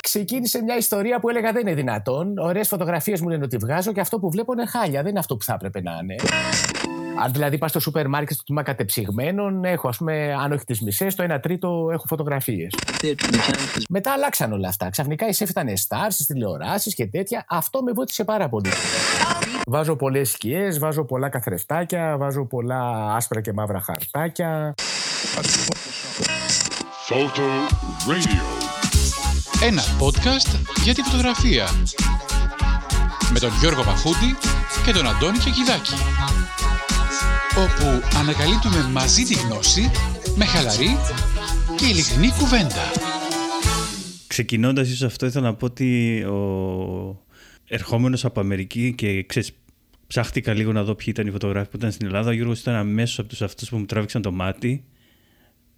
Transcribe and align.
Ξεκίνησε 0.00 0.62
μια 0.62 0.76
ιστορία 0.76 1.20
που 1.20 1.28
έλεγα 1.28 1.52
δεν 1.52 1.66
είναι 1.66 1.74
δυνατόν. 1.74 2.38
Ωραίες 2.38 2.68
φωτογραφίες 2.68 3.20
μου 3.20 3.28
λένε 3.28 3.44
ότι 3.44 3.56
βγάζω 3.56 3.92
και 3.92 4.00
αυτό 4.00 4.18
που 4.18 4.30
βλέπω 4.30 4.52
είναι 4.52 4.66
χάλια. 4.66 5.00
Δεν 5.00 5.10
είναι 5.10 5.18
αυτό 5.18 5.36
που 5.36 5.44
θα 5.44 5.52
έπρεπε 5.52 5.82
να 5.82 5.98
είναι. 6.02 6.14
Αν 7.22 7.32
δηλαδή 7.32 7.58
πας 7.58 7.70
στο 7.70 7.80
σούπερ 7.80 8.08
μάρκετ 8.08 8.34
στο 8.34 8.44
τμήμα 8.44 8.62
κατεψυγμένων, 8.62 9.64
έχω 9.64 9.88
ας 9.88 9.96
πούμε, 9.96 10.34
αν 10.34 10.52
όχι 10.52 10.64
τις 10.64 10.80
μισές, 10.80 11.14
το 11.14 11.34
1 11.34 11.40
τρίτο 11.42 11.88
έχω 11.92 12.04
φωτογραφίες. 12.06 12.74
Μετά 13.88 14.12
αλλάξαν 14.12 14.52
όλα 14.52 14.68
αυτά. 14.68 14.90
Ξαφνικά 14.90 15.28
η 15.28 15.32
σεφ 15.32 15.48
ήταν 15.48 15.66
star 15.68 16.06
στις 16.08 16.26
τηλεοράσεις 16.26 16.94
και 16.94 17.06
τέτοια. 17.06 17.44
Αυτό 17.48 17.82
με 17.82 17.92
βοήθησε 17.92 18.24
πάρα 18.24 18.48
πολύ. 18.48 18.68
Βάζω 19.66 19.96
πολλές 19.96 20.30
σκιές, 20.30 20.78
βάζω 20.78 21.04
πολλά 21.04 21.28
καθρεφτάκια, 21.28 22.16
βάζω 22.18 22.44
πολλά 22.44 23.12
άσπρα 23.14 23.40
και 23.40 23.52
μαύρα 23.52 23.80
χαρτάκια. 23.80 24.74
Photo 27.08 27.46
Radio. 28.08 28.55
Ένα 29.66 29.82
podcast 29.82 30.58
για 30.84 30.94
τη 30.94 31.02
φωτογραφία. 31.02 31.66
Με 33.32 33.38
τον 33.38 33.50
Γιώργο 33.60 33.82
Παχούντη 33.82 34.36
και 34.84 34.92
τον 34.92 35.06
Αντώνη 35.06 35.38
Κεκιδάκη. 35.38 35.94
Όπου 37.56 38.06
ανακαλύπτουμε 38.16 38.88
μαζί 38.92 39.22
τη 39.22 39.34
γνώση 39.34 39.90
με 40.36 40.44
χαλαρή 40.44 40.96
και 41.76 41.86
ειλικρινή 41.86 42.28
κουβέντα. 42.38 42.90
Ξεκινώντας 44.26 44.88
ίσως 44.88 45.02
αυτό 45.02 45.26
ήθελα 45.26 45.44
να 45.44 45.54
πω 45.54 45.66
ότι 45.66 46.22
ο 46.22 47.24
ερχόμενος 47.68 48.24
από 48.24 48.40
Αμερική 48.40 48.94
και 48.94 49.22
ξέρεις, 49.22 49.52
ψάχτηκα 50.06 50.54
λίγο 50.54 50.72
να 50.72 50.82
δω 50.82 50.94
ποιοι 50.94 51.06
ήταν 51.08 51.26
οι 51.26 51.30
φωτογράφοι 51.30 51.70
που 51.70 51.76
ήταν 51.76 51.92
στην 51.92 52.06
Ελλάδα. 52.06 52.28
Ο 52.28 52.32
Γιώργος 52.32 52.60
ήταν 52.60 52.74
αμέσως 52.74 53.18
από 53.18 53.28
τους 53.28 53.42
αυτούς 53.42 53.68
που 53.68 53.76
μου 53.76 53.84
τράβηξαν 53.84 54.22
το 54.22 54.32
μάτι. 54.32 54.84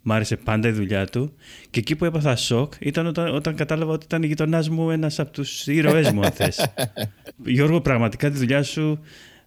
Μ' 0.01 0.11
άρεσε 0.11 0.35
πάντα 0.35 0.67
η 0.67 0.71
δουλειά 0.71 1.05
του. 1.05 1.33
Και 1.69 1.79
εκεί 1.79 1.95
που 1.95 2.05
έπαθα 2.05 2.35
σοκ 2.35 2.73
ήταν 2.79 3.05
όταν, 3.05 3.35
όταν 3.35 3.55
κατάλαβα 3.55 3.91
ότι 3.91 4.05
ήταν 4.05 4.23
γειτονάς 4.23 4.69
μου 4.69 4.91
ένας 4.91 5.19
από 5.19 5.31
τους 5.31 5.67
ήρωές 5.67 6.11
μου, 6.11 6.21
αν 6.21 6.31
θες. 6.31 6.73
Γιώργο, 7.45 7.81
πραγματικά 7.81 8.29
τη 8.31 8.37
δουλειά 8.37 8.63
σου 8.63 8.99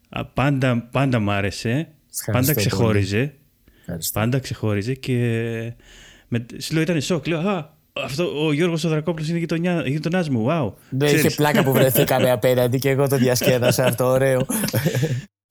α, 0.08 0.24
πάντα, 0.24 0.88
πάντα 0.90 1.18
μ' 1.18 1.30
άρεσε. 1.30 1.88
Πάντα 2.32 2.54
ξεχώριζε. 2.54 3.34
Πάντα 4.12 4.38
ξεχώριζε 4.38 4.94
και. 4.94 5.16
Με, 6.28 6.46
σου 6.58 6.72
λέω 6.72 6.82
ήταν 6.82 7.00
σοκ. 7.00 7.26
Λέω, 7.26 7.38
Α, 7.38 7.70
αυτό, 7.92 8.46
ο 8.46 8.52
Γιώργος 8.52 8.84
ο 8.84 8.88
Δρακόπουλος 8.88 9.28
είναι 9.28 9.46
γειτονάς 9.84 10.28
μου. 10.28 10.46
Wow. 10.48 10.72
Δεν 10.88 11.14
είχε 11.14 11.30
πλάκα 11.30 11.62
που 11.62 11.72
βρεθήκαμε 11.72 12.30
απέναντι 12.38 12.78
και 12.78 12.88
εγώ 12.88 13.08
το 13.08 13.16
διασκέδασα 13.16 13.84
αυτό, 13.84 14.04
ωραίο. 14.04 14.46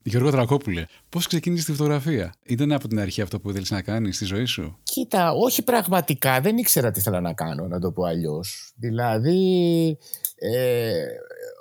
Γιώργο 0.03 0.29
Δρακόπουλε, 0.29 0.85
πώς 1.09 1.27
ξεκίνησε 1.27 1.65
τη 1.65 1.71
φωτογραφία, 1.71 2.33
Ήταν 2.43 2.71
από 2.71 2.87
την 2.87 2.99
αρχή 2.99 3.21
αυτό 3.21 3.39
που 3.39 3.49
ήθελε 3.49 3.65
να 3.69 3.81
κάνεις 3.81 4.15
στη 4.15 4.25
ζωή 4.25 4.45
σου; 4.45 4.77
Κοίτα, 4.83 5.31
όχι 5.31 5.63
πραγματικά. 5.63 6.41
Δεν 6.41 6.57
ήξερα 6.57 6.91
τι 6.91 7.01
θέλω 7.01 7.19
να 7.19 7.33
κάνω, 7.33 7.67
να 7.67 7.79
το 7.79 7.91
πω 7.91 8.03
αλλιώς. 8.03 8.73
Δηλαδή, 8.75 9.97
ε, 10.35 11.03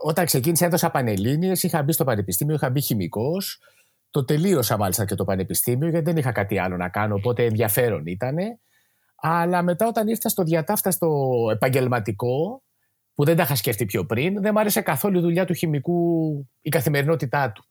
όταν 0.05 0.25
ξεκίνησα, 0.25 0.67
έδωσα 0.67 0.91
πανελίνε, 0.91 1.53
είχα 1.61 1.83
μπει 1.83 1.93
στο 1.93 2.05
πανεπιστήμιο, 2.05 2.55
είχα 2.55 2.71
μπει 2.71 2.81
χημικός. 2.81 3.59
Το 4.11 4.25
τελείωσα 4.25 4.77
μάλιστα 4.77 5.05
και 5.05 5.15
το 5.15 5.25
πανεπιστήμιο, 5.25 5.89
γιατί 5.89 6.05
δεν 6.05 6.17
είχα 6.17 6.33
κάτι 6.33 6.59
άλλο 6.59 6.77
να 6.77 6.89
κάνω, 6.89 7.15
οπότε 7.15 7.45
ενδιαφέρον 7.45 8.07
ήταν. 8.07 8.37
Αλλά 9.17 9.63
μετά, 9.63 9.87
όταν 9.87 10.09
ήρθα 10.09 10.29
στο 10.29 10.43
διατάφτα 10.43 10.91
στο 10.91 11.09
επαγγελματικό, 11.53 12.63
που 13.15 13.25
δεν 13.25 13.37
τα 13.37 13.43
είχα 13.43 13.55
σκεφτεί 13.55 13.87
πιο 13.87 14.07
πριν, 14.07 14.43
δεν 14.43 14.51
μου 14.55 14.61
άρεσε 14.61 14.81
καθόλου 14.81 15.19
η 15.19 15.21
δουλειά 15.21 15.45
του 15.45 15.55
χημικού, 15.55 16.31
η 16.61 16.69
καθημερινότητά 16.69 17.53
του. 17.53 17.65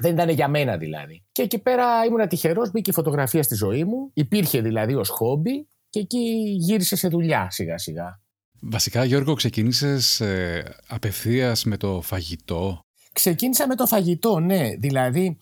Δεν 0.00 0.12
ήταν 0.12 0.28
για 0.28 0.48
μένα 0.48 0.76
δηλαδή. 0.76 1.22
Και 1.32 1.42
εκεί 1.42 1.58
πέρα 1.58 2.04
ήμουν 2.04 2.28
τυχερός, 2.28 2.70
μπήκε 2.70 2.90
η 2.90 2.92
φωτογραφία 2.92 3.42
στη 3.42 3.54
ζωή 3.54 3.84
μου. 3.84 4.10
Υπήρχε 4.14 4.60
δηλαδή 4.60 4.94
ως 4.94 5.08
χόμπι 5.08 5.66
και 5.90 5.98
εκεί 6.00 6.56
γύρισε 6.58 6.96
σε 6.96 7.08
δουλειά 7.08 7.50
σιγά 7.50 7.78
σιγά. 7.78 8.20
Βασικά, 8.60 9.04
Γιώργο, 9.04 9.34
ξεκίνησες 9.34 10.20
ε, 10.20 10.74
απευθείας 10.88 11.64
με 11.64 11.76
το 11.76 12.00
φαγητό; 12.00 12.82
Ξεκίνησα 13.12 13.66
με 13.66 13.74
το 13.74 13.86
φαγητό, 13.86 14.40
ναι. 14.40 14.70
Δηλαδή, 14.78 15.36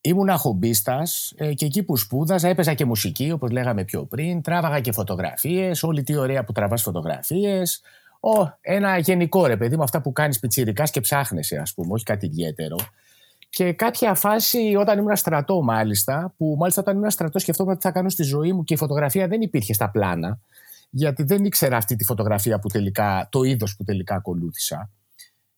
ήμουν 0.00 0.30
χομπίστας 0.30 1.32
ε, 1.36 1.54
και 1.54 1.64
εκεί 1.64 1.82
που 1.82 1.96
σπούδαζα 1.96 2.48
έπαιζα 2.48 2.74
και 2.74 2.84
μουσική, 2.84 3.30
όπως 3.30 3.50
λέγαμε 3.50 3.84
πιο 3.84 4.04
πριν. 4.04 4.42
Τράβαγα 4.42 4.80
και 4.80 4.92
φωτογραφίες. 4.92 5.82
Όλη 5.82 6.02
τι 6.02 6.16
ωραία 6.16 6.44
που 6.44 6.52
τραβάς 6.52 6.82
φωτογραφίες. 6.82 7.82
ένα 8.60 8.98
γενικό 8.98 9.46
ρε 9.46 9.56
παιδί 9.56 9.76
με 9.76 9.82
αυτά 9.82 10.00
που 10.00 10.12
κάνεις 10.12 10.38
πιτσιρικάς 10.38 10.90
και 10.90 11.00
ψάχνεσαι, 11.00 11.56
ας 11.56 11.74
πούμε, 11.74 11.92
όχι 11.92 12.04
κάτι 12.04 12.26
ιδιαίτερο. 12.26 12.76
Και 13.54 13.72
κάποια 13.72 14.14
φάση 14.14 14.74
όταν 14.78 14.98
ήμουν 14.98 15.16
στρατό, 15.16 15.62
μάλιστα, 15.62 16.34
που 16.36 16.56
μάλιστα 16.58 16.80
όταν 16.80 16.96
ήμουν 16.96 17.10
στρατό 17.10 17.38
σκεφτόμουν 17.38 17.74
τι 17.74 17.80
θα 17.80 17.90
κάνω 17.90 18.08
στη 18.08 18.22
ζωή 18.22 18.52
μου 18.52 18.64
και 18.64 18.74
η 18.74 18.76
φωτογραφία 18.76 19.28
δεν 19.28 19.40
υπήρχε 19.40 19.72
στα 19.72 19.90
πλάνα, 19.90 20.38
γιατί 20.90 21.22
δεν 21.22 21.44
ήξερα 21.44 21.76
αυτή 21.76 21.96
τη 21.96 22.04
φωτογραφία 22.04 22.58
που 22.58 22.68
τελικά, 22.68 23.28
το 23.30 23.42
είδος 23.42 23.76
που 23.76 23.84
τελικά 23.84 24.14
ακολούθησα. 24.14 24.90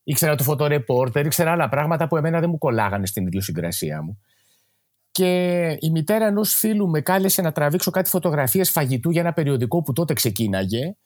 Ήξερα 0.04 0.34
το 0.34 0.42
φωτορεπόρτερ, 0.42 1.26
ήξερα 1.26 1.52
άλλα 1.52 1.68
πράγματα 1.68 2.08
που 2.08 2.16
εμένα 2.16 2.40
δεν 2.40 2.50
μου 2.50 2.58
κολλάγανε 2.58 3.06
στην 3.06 3.26
ιδιοσυγκρασία 3.26 4.02
μου. 4.02 4.18
Και 5.10 5.62
η 5.80 5.90
μητέρα 5.90 6.26
ενός 6.26 6.54
φίλου 6.54 6.88
με 6.88 7.00
κάλεσε 7.00 7.42
να 7.42 7.52
τραβήξω 7.52 7.90
κάτι 7.90 8.10
φωτογραφίες 8.10 8.70
φαγητού 8.70 9.10
για 9.10 9.20
ένα 9.20 9.32
περιοδικό 9.32 9.82
που 9.82 9.92
τότε 9.92 10.12
ξεκίναγε. 10.12 10.96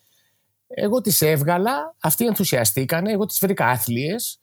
Εγώ 0.66 1.00
τις 1.00 1.20
έβγαλα, 1.20 1.94
αυτοί 2.00 2.26
ενθουσιαστήκανε, 2.26 3.12
εγώ 3.12 3.26
τις 3.26 3.38
βρήκα 3.40 3.66
άθλιες 3.66 4.39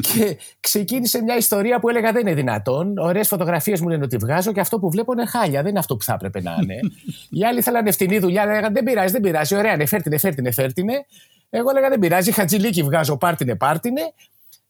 και 0.00 0.38
ξεκίνησε 0.60 1.22
μια 1.22 1.36
ιστορία 1.36 1.80
που 1.80 1.88
έλεγα 1.88 2.12
δεν 2.12 2.20
είναι 2.20 2.34
δυνατόν. 2.34 2.98
Ωραίες 2.98 3.28
φωτογραφίες 3.28 3.80
μου 3.80 3.88
λένε 3.88 4.04
ότι 4.04 4.16
βγάζω 4.16 4.52
και 4.52 4.60
αυτό 4.60 4.78
που 4.78 4.90
βλέπω 4.90 5.12
είναι 5.12 5.26
χάλια. 5.26 5.60
Δεν 5.60 5.70
είναι 5.70 5.78
αυτό 5.78 5.96
που 5.96 6.04
θα 6.04 6.12
έπρεπε 6.12 6.42
να 6.42 6.56
είναι. 6.62 6.74
Οι 7.40 7.44
άλλοι 7.44 7.62
θέλανε 7.62 7.90
φτηνή 7.90 8.18
δουλειά, 8.18 8.46
λέγανε 8.46 8.68
δεν 8.72 8.84
πειράζει, 8.84 9.12
δεν 9.12 9.20
πειράζει. 9.20 9.54
Ωραία, 9.54 9.76
ναι, 9.76 9.86
φέρτηνε, 9.86 10.18
φέρτηνε, 10.18 10.50
φέρτηνε. 10.52 11.06
Εγώ 11.50 11.70
έλεγα 11.70 11.88
δεν 11.88 11.98
πειράζει, 11.98 12.32
χατζηλίκι 12.32 12.82
βγάζω, 12.82 13.16
πάρτινε, 13.16 13.56
πάρτινε. 13.56 14.12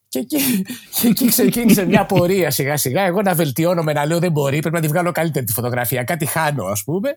Και 0.09 0.19
εκεί, 0.19 0.37
και 1.01 1.09
εκεί 1.09 1.27
ξεκίνησε 1.27 1.87
μια 1.87 2.07
πορεία 2.07 2.51
σιγά 2.51 2.77
σιγά. 2.77 3.03
Εγώ 3.03 3.23
να 3.23 3.35
βελτιώνομαι, 3.35 3.93
να 3.93 4.07
λέω 4.07 4.19
δεν 4.19 4.33
μπορεί, 4.33 4.59
πρέπει 4.59 4.75
να 4.75 4.81
τη 4.81 4.89
βγάλω 4.89 5.13
καλύτερη 5.13 5.45
τη 5.45 5.53
φωτογραφία. 5.53 6.05
Κάτι 6.05 6.27
χάνω, 6.27 6.65
ας 6.65 6.85
πούμε. 6.85 7.17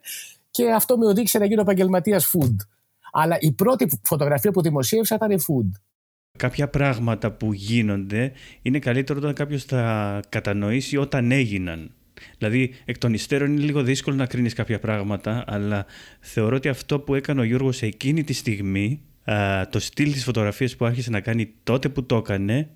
Και 0.51 0.71
αυτό 0.71 0.97
με 0.97 1.05
οδήγησε 1.05 1.39
να 1.39 1.45
γίνω 1.45 1.61
επαγγελματίας 1.61 2.33
food. 2.33 2.55
Αλλά 3.11 3.37
η 3.39 3.51
πρώτη 3.51 3.99
φωτογραφία 4.03 4.51
που 4.51 4.61
δημοσίευσα 4.61 5.15
ήταν 5.15 5.39
food 5.39 5.79
κάποια 6.37 6.67
πράγματα 6.67 7.31
που 7.31 7.53
γίνονται 7.53 8.31
είναι 8.61 8.79
καλύτερο 8.79 9.19
όταν 9.19 9.33
κάποιος 9.33 9.65
τα 9.65 10.19
κατανοήσει 10.29 10.97
όταν 10.97 11.31
έγιναν. 11.31 11.91
Δηλαδή, 12.37 12.73
εκ 12.85 12.97
των 12.97 13.13
υστέρων 13.13 13.51
είναι 13.51 13.61
λίγο 13.61 13.83
δύσκολο 13.83 14.15
να 14.15 14.25
κρίνεις 14.25 14.53
κάποια 14.53 14.79
πράγματα, 14.79 15.43
αλλά 15.47 15.85
θεωρώ 16.19 16.55
ότι 16.55 16.67
αυτό 16.67 16.99
που 16.99 17.15
έκανε 17.15 17.41
ο 17.41 17.43
Γιώργος 17.43 17.81
εκείνη 17.81 18.23
τη 18.23 18.33
στιγμή, 18.33 19.01
το 19.69 19.79
στυλ 19.79 20.11
της 20.11 20.23
φωτογραφίας 20.23 20.75
που 20.75 20.85
άρχισε 20.85 21.09
να 21.09 21.19
κάνει 21.19 21.53
τότε 21.63 21.89
που 21.89 22.05
το 22.05 22.15
έκανε, 22.15 22.69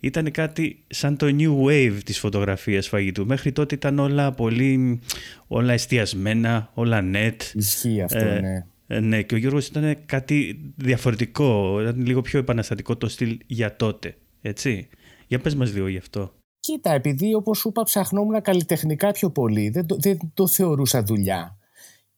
ήταν 0.00 0.30
κάτι 0.30 0.82
σαν 0.86 1.16
το 1.16 1.26
new 1.38 1.66
wave 1.66 1.98
της 2.04 2.18
φωτογραφίας 2.18 2.88
φαγητού. 2.88 3.26
Μέχρι 3.26 3.52
τότε 3.52 3.74
ήταν 3.74 3.98
όλα 3.98 4.32
πολύ, 4.32 5.00
όλα 5.46 5.72
εστιασμένα, 5.72 6.70
όλα 6.74 7.04
net. 7.12 7.36
Ισχύει 7.54 8.02
αυτό, 8.02 8.18
ε, 8.18 8.40
ναι. 8.40 8.66
Ε, 8.86 9.00
ναι, 9.00 9.22
και 9.22 9.34
ο 9.34 9.38
Γιώργος 9.38 9.66
ήταν 9.66 9.96
κάτι 10.06 10.60
διαφορετικό, 10.76 11.80
ήταν 11.80 12.06
λίγο 12.06 12.20
πιο 12.20 12.38
επαναστατικό 12.38 12.96
το 12.96 13.08
στυλ 13.08 13.38
για 13.46 13.76
τότε, 13.76 14.16
έτσι. 14.42 14.88
Για 15.26 15.38
πες 15.38 15.54
μας 15.54 15.72
λίγο 15.72 15.88
γι' 15.88 15.98
αυτό. 15.98 16.32
Κοίτα, 16.60 16.92
επειδή 16.92 17.34
όπως 17.34 17.58
σου 17.58 17.68
είπα 17.68 17.82
ψαχνόμουν 17.82 18.42
καλλιτεχνικά 18.42 19.10
πιο 19.10 19.30
πολύ, 19.30 19.68
δεν 19.68 19.86
το, 19.86 19.96
δεν 20.00 20.18
το 20.34 20.46
θεωρούσα 20.46 21.02
δουλειά. 21.02 21.58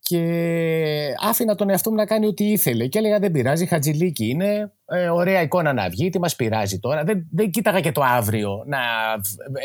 Και 0.00 1.14
άφηνα 1.20 1.54
τον 1.54 1.70
εαυτό 1.70 1.90
μου 1.90 1.96
να 1.96 2.06
κάνει 2.06 2.26
ό,τι 2.26 2.50
ήθελε. 2.50 2.86
Και 2.86 2.98
έλεγα: 2.98 3.18
Δεν 3.18 3.30
πειράζει, 3.30 3.66
χατζηλίκι 3.66 4.28
είναι. 4.28 4.72
Ε, 4.84 5.08
ωραία 5.08 5.42
εικόνα 5.42 5.72
να 5.72 5.88
βγει, 5.88 6.08
τι 6.08 6.18
μας 6.18 6.36
πειράζει 6.36 6.78
τώρα. 6.78 7.04
Δεν, 7.04 7.26
δεν 7.30 7.50
κοίταγα 7.50 7.80
και 7.80 7.92
το 7.92 8.02
αύριο 8.02 8.64
να 8.66 8.78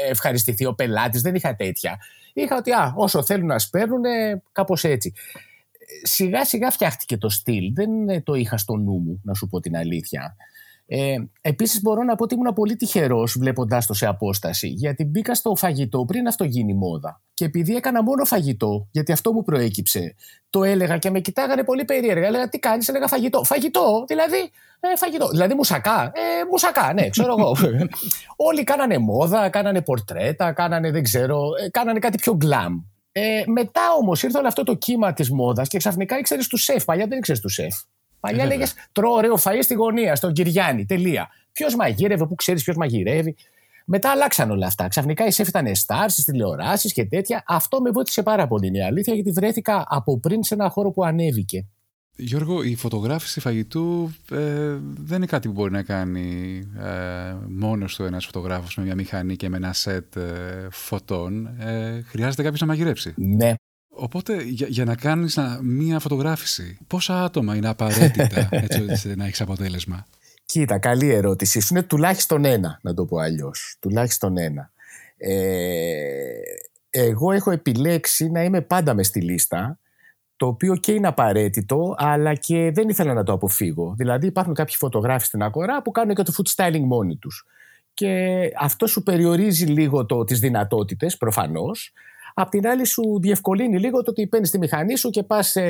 ευχαριστηθεί 0.10 0.66
ο 0.66 0.74
πελάτης, 0.74 1.22
δεν 1.22 1.36
είχα 1.36 1.56
τέτοια. 1.56 2.00
Είχα 2.34 2.58
ότι 2.58 2.72
α, 2.72 2.94
όσο 2.96 3.24
θέλουν 3.24 3.46
να 3.46 3.60
σπέρνουν, 3.60 4.04
κάπως 4.52 4.84
έτσι 4.84 5.14
σιγά 6.04 6.46
σιγά 6.46 6.72
φτιάχτηκε 6.72 7.18
το 7.18 7.30
στυλ. 7.30 7.74
Δεν 7.74 8.24
το 8.24 8.34
είχα 8.34 8.58
στο 8.58 8.76
νου 8.76 8.98
μου, 8.98 9.22
να 9.24 9.34
σου 9.34 9.48
πω 9.48 9.60
την 9.60 9.76
αλήθεια. 9.76 10.36
Ε, 10.94 11.16
Επίσης, 11.42 11.82
μπορώ 11.82 12.04
να 12.04 12.16
πω 12.16 12.24
ότι 12.24 12.36
ήμουν 12.36 12.54
πολύ 12.54 12.76
τυχερός 12.76 13.36
βλέποντάς 13.40 13.86
το 13.86 13.94
σε 13.94 14.06
απόσταση, 14.06 14.68
γιατί 14.68 15.04
μπήκα 15.06 15.36
στο 15.36 15.56
φαγητό 15.56 16.06
πριν 16.06 16.28
αυτό 16.28 16.44
γίνει 16.44 16.74
μόδα. 16.74 17.22
Και 17.34 17.46
επειδή 17.46 17.76
έκανα 17.76 18.04
μόνο 18.04 18.26
φαγητό, 18.26 18.88
γιατί 18.92 19.12
αυτό 19.12 19.34
μου 19.34 19.44
προέκυψε, 19.44 20.16
το 20.50 20.64
έλεγα 20.64 20.98
και 20.98 21.10
με 21.10 21.20
κοιτάγανε 21.20 21.64
πολύ 21.64 21.86
περίεργα. 21.86 22.28
Έλεγα 22.28 22.50
τι 22.50 22.60
κάνεις, 22.60 22.88
έλεγα 22.88 23.08
φαγητό. 23.08 23.44
Φαγητό, 23.44 24.04
δηλαδή 24.08 24.52
ε, 24.80 24.96
φαγητό. 24.98 25.30
Δηλαδή 25.30 25.54
μουσακά. 25.54 26.04
Ε, 26.04 26.46
μουσακά, 26.52 26.94
ναι, 26.94 27.10
ξέρω 27.10 27.36
εγώ. 27.40 27.56
Όλοι 28.50 28.64
κάνανε 28.64 28.98
μόδα, 28.98 29.50
κάνανε 29.50 29.82
πορτρέτα, 29.82 30.52
κάνανε 30.52 30.92
δεν 30.92 31.04
ξέρω, 31.04 31.42
ε, 31.66 31.70
κάνανε 31.70 32.00
κάτι 32.00 32.18
πιο 32.18 32.34
γκλαμ. 32.36 32.80
Ε, 33.12 33.44
μετά 33.46 33.82
όμως 34.00 34.24
ήρθε 34.24 34.38
όλο 34.38 34.48
αυτό 34.48 34.64
το 34.64 34.74
κύμα 34.74 35.14
της 35.14 35.32
μόδας 35.32 35.68
και 35.68 35.78
ξαφνικά 35.78 36.18
ήξερες 36.18 36.48
του 36.48 36.58
σεφ. 36.58 36.86
Παλιά 36.86 37.08
δεν 37.08 37.18
ήξερες 37.18 37.42
του 37.42 37.50
σεφ. 37.50 37.76
Παλιά 38.20 38.46
λέγες 38.46 38.74
τρώω 38.92 39.14
ωραίο 39.14 39.38
φαΐ 39.44 39.60
στη 39.62 39.74
γωνία, 39.74 40.16
στον 40.16 40.34
Κυριάννη. 40.34 40.86
Τελεία. 40.86 41.30
Ποιος 41.52 41.76
μαγείρευε, 41.76 42.26
πού 42.26 42.36
ξέρεις 42.36 42.64
ποιος 42.64 42.76
μαγειρεύει. 42.76 43.36
Μετά 43.86 44.12
αλλάξαν 44.12 44.52
όλα 44.52 44.66
αυτά. 44.66 44.88
Ξαφνικά 44.88 45.26
η 45.26 45.32
σεφ 45.32 45.48
ήταν 45.48 45.66
star 45.66 46.06
στις 46.08 46.24
τηλεοράσεις 46.24 46.94
και 46.94 47.06
τέτοια. 47.06 47.44
Αυτό 47.48 47.82
με 47.82 47.90
βοήθησε 47.90 48.24
πάρα 48.24 48.48
πολύ. 48.48 48.68
Είναι 48.68 48.86
αλήθεια 48.86 49.14
γιατί 49.14 49.32
βρέθηκα 49.32 49.86
από 49.88 50.20
πριν 50.20 50.44
σε 50.44 50.54
ένα 50.54 50.70
χώρο 50.70 50.92
που 50.92 51.04
ανέβηκε. 51.04 51.66
Γιώργο, 52.16 52.64
η 52.64 52.76
φωτογράφηση 52.76 53.40
φαγητού 53.40 54.12
ε, 54.32 54.76
δεν 54.98 55.18
είναι 55.18 55.26
κάτι 55.26 55.48
που 55.48 55.54
μπορεί 55.54 55.72
να 55.72 55.84
κάνει 55.84 56.60
ε, 56.80 57.36
μόνος 57.50 57.96
του 57.96 58.04
ένας 58.04 58.26
φωτογράφος 58.26 58.76
με 58.78 58.84
μια 58.84 58.96
μηχανή 58.96 59.36
και 59.36 59.50
με 59.50 59.58
ένα 59.58 59.74
σετ 59.74 60.16
ε, 60.16 60.68
φωτών. 60.72 61.46
Ε, 61.60 62.02
χρειάζεται 62.06 62.42
κάποιος 62.44 62.62
να 62.62 62.68
μαγειρέψει. 62.68 63.14
Ναι. 63.18 63.54
Οπότε 63.90 64.44
για, 64.44 64.68
για 64.70 64.86
να 64.86 64.96
κάνεις 64.96 65.36
να- 65.36 65.60
μία 65.62 66.00
φωτογράφηση, 66.00 66.78
πόσα 66.88 67.24
άτομα 67.24 67.56
είναι 67.56 67.68
απαραίτητα 67.68 68.48
έτσι 68.64 68.86
ώστε 68.90 69.16
να 69.16 69.26
έχεις 69.26 69.42
αποτέλεσμα; 69.42 70.06
Κοίτα, 70.46 70.80
καλή 70.80 71.10
ερώτηση. 71.10 71.60
Σου 71.60 71.74
είναι 71.74 71.84
τουλάχιστον 71.84 72.46
ένα, 72.46 72.80
να 72.82 72.94
το 72.94 73.06
πω 73.06 73.18
αλλιώς. 73.18 73.76
Τουλάχιστον 73.80 74.38
ένα. 74.38 74.72
Ε, 75.18 75.34
εγώ 76.90 77.32
έχω 77.32 77.52
επιλέξει 77.52 78.30
να 78.30 78.44
είμαι 78.44 78.62
πάντα 78.62 78.94
μες 78.94 79.08
στη 79.08 79.22
λίστα, 79.22 79.80
το 80.42 80.48
οποίο 80.48 80.76
και 80.76 80.92
είναι 80.92 81.08
απαραίτητο, 81.08 81.96
αλλά 81.98 82.34
και 82.34 82.72
δεν 82.74 82.90
ήθελα 82.90 83.14
να 83.14 83.24
το 83.24 83.34
αποφύγω. 83.34 83.94
Δηλαδή 83.98 84.28
υπάρχουν 84.28 84.54
κάποιοι 84.54 84.76
φωτογράφοι 84.78 85.26
στην 85.26 85.42
αγορά 85.44 85.82
που 85.82 85.92
κάνουν 85.92 86.16
και 86.16 86.24
το 86.24 86.34
food 86.38 86.56
styling 86.56 86.84
μόνοι 86.84 87.16
τους. 87.16 87.46
Και 87.94 88.40
αυτό 88.60 88.88
σου 88.88 89.04
περιορίζει 89.04 89.66
λίγο 89.66 90.06
το, 90.06 90.24
τις 90.24 90.40
δυνατότητες, 90.40 91.18
προφανώς. 91.18 91.94
Απ' 92.34 92.50
την 92.50 92.68
άλλη 92.68 92.86
σου 92.86 93.20
διευκολύνει 93.22 93.80
λίγο 93.80 94.04
το 94.04 94.12
ότι 94.12 94.28
παίρνεις 94.28 94.50
τη 94.50 94.58
μηχανή 94.58 94.96
σου 94.98 95.10
και 95.10 95.24
πας 95.24 95.48
σε, 95.48 95.62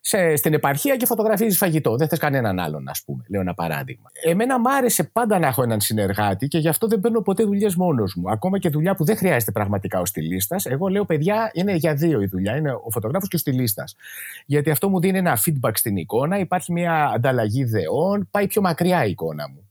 σε- 0.00 0.36
στην 0.36 0.54
επαρχία 0.54 0.96
και 0.96 1.06
φωτογραφίζεις 1.06 1.58
φαγητό. 1.58 1.96
Δεν 1.96 2.08
θες 2.08 2.18
κανέναν 2.18 2.58
άλλον, 2.58 2.88
ας 2.88 3.02
πούμε. 3.04 3.24
Λέω 3.28 3.40
ένα 3.40 3.54
παράδειγμα. 3.54 4.10
Εμένα 4.24 4.60
μ' 4.60 4.66
άρεσε 4.66 5.04
πάντα 5.04 5.38
να 5.38 5.46
έχω 5.46 5.62
έναν 5.62 5.80
συνεργάτη 5.80 6.48
και 6.48 6.58
γι' 6.58 6.68
αυτό 6.68 6.86
δεν 6.86 7.00
παίρνω 7.00 7.20
ποτέ 7.20 7.44
δουλειές 7.44 7.74
μόνος 7.74 8.14
μου. 8.14 8.30
Ακόμα 8.30 8.58
και 8.58 8.68
δουλειά 8.68 8.94
που 8.94 9.04
δεν 9.04 9.16
χρειάζεται 9.16 9.52
πραγματικά 9.52 10.00
ο 10.00 10.04
στυλίστας. 10.04 10.66
Εγώ 10.66 10.88
λέω, 10.88 11.04
παιδιά, 11.04 11.50
είναι 11.52 11.74
για 11.74 11.94
δύο 11.94 12.20
η 12.20 12.26
δουλειά. 12.26 12.56
Είναι 12.56 12.72
ο 12.72 12.90
φωτογράφος 12.90 13.28
και 13.28 13.36
ο 13.36 13.38
στυλίστας. 13.38 13.96
Γιατί 14.46 14.70
αυτό 14.70 14.88
μου 14.88 15.00
δίνει 15.00 15.18
ένα 15.18 15.38
feedback 15.46 15.72
στην 15.74 15.96
εικόνα, 15.96 16.38
υπάρχει 16.38 16.72
μια 16.72 17.10
ανταλλαγή 17.14 17.60
ιδεών, 17.60 18.28
πάει 18.30 18.46
πιο 18.46 18.60
μακριά 18.62 19.04
η 19.04 19.10
εικόνα 19.10 19.48
μου. 19.48 19.68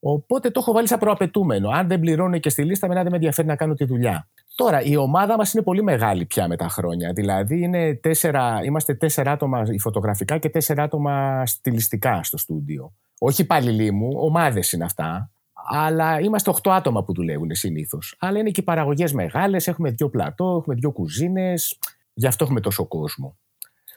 Οπότε 0.00 0.50
το 0.50 0.60
έχω 0.60 0.72
βάλει 0.72 0.88
σαν 0.88 0.98
προαπαιτούμενο. 0.98 1.68
Αν 1.68 1.88
δεν 1.88 2.00
πληρώνω 2.00 2.38
και 2.38 2.48
στη 2.48 2.62
λίστα, 2.64 2.88
μένα 2.88 3.00
δεν 3.02 3.10
με 3.10 3.16
ενδιαφέρει 3.16 3.48
να 3.48 3.56
κάνω 3.56 3.74
τη 3.74 3.84
δουλειά. 3.84 4.26
Τώρα, 4.54 4.82
η 4.82 4.96
ομάδα 4.96 5.36
μας 5.36 5.52
είναι 5.52 5.62
πολύ 5.62 5.82
μεγάλη 5.82 6.24
πια 6.24 6.48
με 6.48 6.56
τα 6.56 6.68
χρόνια. 6.68 7.12
Δηλαδή, 7.12 7.62
είναι 7.62 7.94
τέσσερα, 7.94 8.60
είμαστε 8.64 8.94
τέσσερα 8.94 9.32
άτομα 9.32 9.64
φωτογραφικά 9.78 10.38
και 10.38 10.48
τέσσερα 10.48 10.82
άτομα 10.82 11.46
στιλιστικά 11.46 12.22
στο 12.22 12.38
στούντιο. 12.38 12.92
Όχι 13.18 13.42
υπαλληλοί 13.42 13.90
μου, 13.90 14.10
ομάδες 14.14 14.72
είναι 14.72 14.84
αυτά. 14.84 15.30
Αλλά 15.70 16.20
είμαστε 16.20 16.50
οχτώ 16.50 16.70
άτομα 16.70 17.04
που 17.04 17.12
δουλεύουν 17.12 17.54
συνήθως. 17.54 18.16
Αλλά 18.18 18.38
είναι 18.38 18.50
και 18.50 18.60
οι 18.60 18.64
παραγωγές 18.64 19.12
μεγάλες. 19.12 19.68
Έχουμε 19.68 19.90
δύο 19.90 20.08
πλατό, 20.10 20.56
έχουμε 20.60 20.74
δύο 20.74 20.90
κουζίνες. 20.90 21.78
Γι' 22.14 22.26
αυτό 22.26 22.44
έχουμε 22.44 22.60
τόσο 22.60 22.86
κόσμο. 22.86 23.36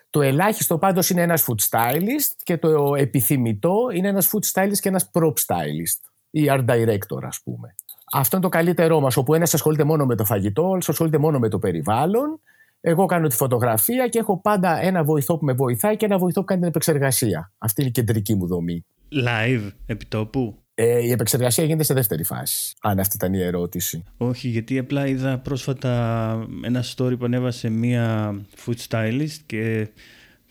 Το 0.10 0.22
ελάχιστο 0.22 0.78
πάντως 0.78 1.10
είναι 1.10 1.22
ένας 1.22 1.46
food 1.48 1.70
stylist 1.70 2.36
και 2.44 2.58
το 2.58 2.96
επιθυμητό 2.96 3.76
είναι 3.94 4.08
ένας 4.08 4.30
food 4.34 4.52
stylist 4.52 4.78
και 4.80 4.90
ένας 4.90 5.10
prop 5.14 5.34
stylist 5.46 6.10
ή 6.30 6.46
art 6.50 6.66
director, 6.66 7.24
ας 7.24 7.42
πούμε. 7.44 7.76
Αυτό 8.18 8.36
είναι 8.36 8.46
το 8.46 8.52
καλύτερό 8.52 9.00
μας, 9.00 9.18
όπου 9.18 9.34
ένας 9.34 9.54
ασχολείται 9.54 9.84
μόνο 9.84 10.06
με 10.06 10.16
το 10.16 10.26
φαγητό, 10.26 10.66
άλλος 10.66 10.90
ασχολείται 10.90 11.18
μόνο 11.18 11.40
με 11.40 11.50
το 11.50 11.60
περιβάλλον. 11.60 12.40
Εγώ 12.82 13.06
κάνω 13.06 13.28
τη 13.28 13.36
φωτογραφία 13.36 14.08
και 14.08 14.20
έχω 14.20 14.42
πάντα 14.42 14.82
ένα 14.82 15.04
βοηθό 15.04 15.38
που 15.38 15.46
με 15.46 15.54
βοηθάει 15.54 15.96
και 15.96 16.06
ένα 16.06 16.18
βοηθό 16.18 16.40
που 16.40 16.46
κάνει 16.46 16.60
την 16.60 16.70
επεξεργασία. 16.70 17.54
Αυτή 17.58 17.82
είναι 17.82 17.90
η 17.90 17.94
κεντρική 17.94 18.36
μου 18.36 18.48
δομή. 18.48 18.86
Live, 19.12 19.72
επιτόπου. 19.86 20.60
Ε, 20.74 21.00
η 21.00 21.12
επεξεργασία 21.12 21.64
γίνεται 21.64 21.84
σε 21.84 21.94
δεύτερη 21.94 22.24
φάση. 22.24 22.76
Αν 22.82 23.00
αυτή 23.00 23.16
ήταν 23.16 23.34
η 23.34 23.42
ερώτηση. 23.42 24.04
Όχι, 24.18 24.48
γιατί 24.48 24.78
απλά 24.78 25.08
είδα 25.08 25.40
πρόσφατα 25.40 26.32
ένα 26.64 26.84
story 26.96 27.18
που 27.20 27.26
ανέβασε 27.26 27.70
μία 27.70 28.36
food 28.66 28.76
stylist 28.90 29.38
και 29.46 29.90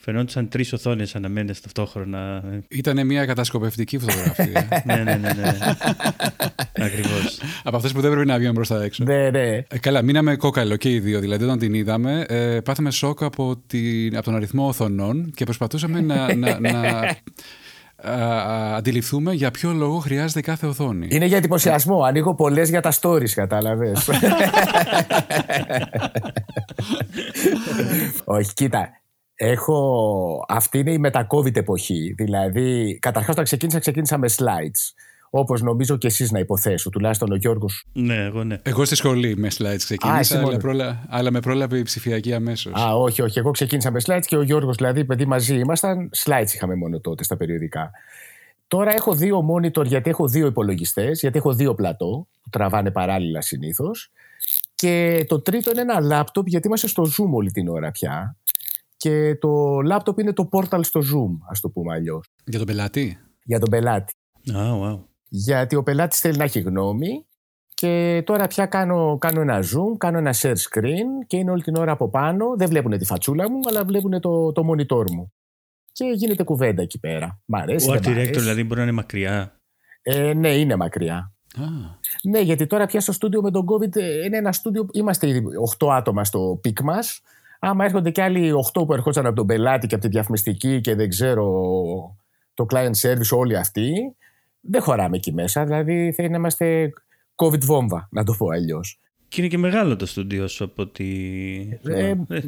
φαινόντουσαν 0.05 0.49
τρεις 0.49 0.73
οθόνες 0.73 1.15
αναμένες 1.15 1.61
ταυτόχρονα. 1.61 2.43
Ήταν 2.69 3.06
μια 3.06 3.27
κατασκοπευτική 3.27 3.99
φωτογραφία. 3.99 4.69
ναι, 4.87 4.95
ναι, 4.95 5.03
ναι, 5.03 5.33
ναι. 5.33 5.56
Ακριβώς. 6.73 7.41
Από 7.65 7.77
αυτές 7.77 7.93
που 7.93 8.01
δεν 8.01 8.11
πρέπει 8.11 8.27
να 8.27 8.37
βγαίνουν 8.37 8.55
προς 8.55 8.69
τα 8.69 8.83
έξω. 8.83 9.05
Ναι, 9.05 9.31
ναι. 9.31 9.47
Ε, 9.47 9.79
καλά, 9.81 10.03
μείναμε 10.03 10.37
κόκαλο 10.37 10.77
και 10.77 10.91
οι 10.91 10.99
δύο. 10.99 11.21
Δηλαδή, 11.21 11.45
όταν 11.45 11.59
την 11.59 11.75
είδαμε, 11.75 12.25
ε, 12.29 12.61
πάθαμε 12.61 12.91
σοκ 12.91 13.23
από, 13.23 13.62
την, 13.67 14.17
από 14.17 14.25
τον 14.25 14.35
αριθμό 14.35 14.67
οθονών 14.67 15.31
και 15.35 15.45
προσπαθούσαμε 15.45 16.01
να, 16.01 16.35
να, 16.35 16.61
να 16.61 16.71
α, 17.97 18.12
α, 18.12 18.77
αντιληφθούμε 18.77 19.33
για 19.33 19.51
ποιο 19.51 19.73
λόγο 19.73 19.99
χρειάζεται 19.99 20.41
κάθε 20.41 20.67
οθόνη. 20.67 21.06
Είναι 21.11 21.27
για 21.27 21.37
εντυπωσιασμό. 21.37 22.03
Ανοίγω 22.03 22.35
πολλές 22.35 22.69
για 22.69 22.81
τα 22.81 22.93
stories, 23.01 23.31
κατάλαβες. 23.31 24.09
Όχι, 28.25 28.53
κοίτα. 28.53 28.89
Έχω... 29.35 30.45
Αυτή 30.49 30.79
είναι 30.79 30.93
η 30.93 30.99
μετα-COVID 30.99 31.57
εποχή. 31.57 32.15
Δηλαδή, 32.17 32.99
καταρχάς 33.01 33.33
όταν 33.33 33.45
ξεκίνησα, 33.45 33.79
ξεκίνησα 33.79 34.19
με 34.19 34.29
slides. 34.37 34.95
Όπως 35.31 35.63
νομίζω 35.63 35.97
και 35.97 36.07
εσείς 36.07 36.31
να 36.31 36.39
υποθέσω, 36.39 36.91
τουλάχιστον 36.91 37.33
ο 37.33 37.35
Γιώργος. 37.35 37.87
Ναι, 37.93 38.25
εγώ 38.25 38.45
ναι. 38.45 38.59
Εγώ 38.63 38.85
στη 38.85 38.95
σχολή 38.95 39.37
με 39.37 39.49
slides 39.59 39.67
Α, 39.67 39.77
ξεκίνησα, 39.77 40.19
εσύ 40.19 40.35
αλλά, 40.35 40.43
μόνος. 40.45 40.59
πρόλα, 40.59 41.07
αλλά 41.09 41.31
με 41.31 41.41
πρόλαβε 41.41 41.79
η 41.79 41.83
ψηφιακή 41.83 42.35
αμέσως. 42.35 42.73
Α, 42.75 42.97
όχι, 42.97 43.23
όχι. 43.23 43.39
Εγώ 43.39 43.51
ξεκίνησα 43.51 43.91
με 43.91 44.01
slides 44.05 44.23
και 44.27 44.37
ο 44.37 44.43
Γιώργος, 44.43 44.77
δηλαδή, 44.77 45.05
παιδί 45.05 45.27
μαζί 45.27 45.59
ήμασταν. 45.59 46.11
Slides 46.25 46.53
είχαμε 46.55 46.75
μόνο 46.75 47.01
τότε 47.01 47.25
στα 47.25 47.37
περιοδικά. 47.37 47.91
Τώρα 48.69 48.95
έχω 48.95 49.15
δύο 49.15 49.47
monitor 49.55 49.85
γιατί 49.85 50.11
έχω 50.11 50.29
δύο 50.29 50.47
υπολογιστές, 50.47 51.21
γιατί 51.21 51.39
έχω 51.39 51.55
δύο 51.55 51.75
πλατό 51.75 52.27
που 52.43 52.51
τραβάνε 52.51 52.91
παράλληλα 52.91 53.41
συνήθως. 53.41 54.11
Και 54.75 55.25
το 55.29 55.41
τρίτο 55.41 55.71
είναι 55.71 55.81
ένα 55.81 56.01
λάπτοπ 56.01 56.49
γιατί 56.49 56.67
είμαστε 56.67 56.87
στο 56.87 57.03
Zoom 57.03 57.31
όλη 57.33 57.51
την 57.51 57.69
ώρα 57.69 57.91
πια. 57.91 58.37
Και 59.05 59.35
το 59.35 59.81
λάπτοπ 59.81 60.19
είναι 60.19 60.33
το 60.33 60.49
portal 60.53 60.81
στο 60.83 61.01
Zoom, 61.01 61.39
ας 61.51 61.61
το 61.61 61.71
πούμε 61.71 61.95
αλλιώς. 61.95 62.31
Για 62.45 62.59
τον 62.59 62.67
πελάτη; 62.67 63.19
Για 63.43 63.59
τον 63.59 63.71
πελάτη. 63.71 64.15
Α, 64.55 64.79
wow. 64.83 65.05
Γιατί 65.29 65.77
ο 65.77 65.83
πελάτης 65.83 66.21
θέλει 66.21 66.37
να 66.37 66.45
έχει 66.45 66.61
γνώμη 66.61 67.27
και 67.75 68.23
τώρα 68.27 68.47
πια 68.47 68.67
κάνω, 68.67 69.19
κάνω 69.19 69.41
ένα 69.41 69.59
zoom, 69.59 69.97
κάνω 69.99 70.19
ένα 70.19 70.35
share 70.39 70.55
screen 70.55 71.27
και 71.27 71.37
είναι 71.37 71.51
όλη 71.51 71.62
την 71.62 71.77
ώρα 71.77 71.93
από 71.93 72.11
πάνω. 72.11 72.55
Δεν 72.56 72.69
βλέπουν 72.69 72.99
τη 72.99 73.05
φατσούλα 73.05 73.51
μου, 73.51 73.61
αλλά 73.69 73.85
βλέπουν 73.85 74.21
το, 74.21 74.53
το 74.53 74.62
monitor 74.71 75.11
μου. 75.11 75.33
Και 75.93 76.05
γίνεται 76.05 76.43
κουβέντα 76.43 76.83
εκεί 76.83 76.99
πέρα. 76.99 77.41
Μ' 77.47 77.55
αρέσει. 77.55 77.91
Ο 77.91 77.93
δεν 77.93 78.03
art 78.03 78.06
μ' 78.06 78.11
director 78.11 78.19
αρέσει. 78.19 78.41
δηλαδή 78.41 78.65
μπορεί 78.65 78.77
να 78.77 78.83
είναι 78.83 78.93
μακριά. 78.95 79.61
Ε, 80.03 80.35
ναι, 80.35 80.55
είναι 80.55 80.77
μακριά. 80.77 81.17
Α, 81.56 81.65
Ναι, 82.23 82.41
γιατί 82.41 82.67
τώρα 82.67 82.87
πια 82.87 83.01
στο 83.01 83.12
στούντιο 83.12 83.43
με 83.43 83.51
τον 83.51 83.65
COVID 83.69 83.97
ε, 83.97 84.25
είναι 84.25 84.37
ένα 84.37 84.53
στούντιο. 84.53 84.87
Είμαστε 84.93 85.29
ήδη 85.29 85.43
8 85.79 85.89
άτομα 85.91 86.25
στο 86.25 86.59
peak 86.62 86.81
μας. 86.81 87.21
Άμα 87.67 87.85
έρχονται 87.85 88.11
και 88.11 88.23
άλλοι 88.23 88.53
8 88.73 88.87
που 88.87 88.93
ερχόντουσαν 88.93 89.27
από 89.27 89.37
τον 89.37 89.47
πελάτη 89.47 89.87
και 89.87 89.95
από 89.95 90.05
τη 90.05 90.11
διαφημιστική 90.11 90.81
και 90.81 90.95
δεν 90.95 91.09
ξέρω 91.09 91.45
το 92.55 92.67
client 92.71 92.95
service, 93.01 93.39
όλοι 93.39 93.57
αυτοί, 93.57 94.17
δεν 94.61 94.83
χωράμε 94.83 95.17
εκεί 95.17 95.33
μέσα. 95.33 95.65
Δηλαδή 95.65 96.13
θέλει 96.13 96.29
να 96.29 96.37
είμαστε 96.37 96.93
COVID 97.35 97.61
βόμβα, 97.61 98.09
να 98.11 98.25
το 98.25 98.35
πω 98.39 98.47
αλλιώς. 98.49 98.99
Και 99.29 99.41
είναι 99.41 99.51
και 99.51 99.59
μεγάλο 99.59 99.97
το 99.97 100.06
στούντιο 100.06 100.49
σου 100.49 100.65
από 100.65 100.83
ότι... 100.83 101.81
Ε, 101.85 102.15
Ε, 102.29 102.43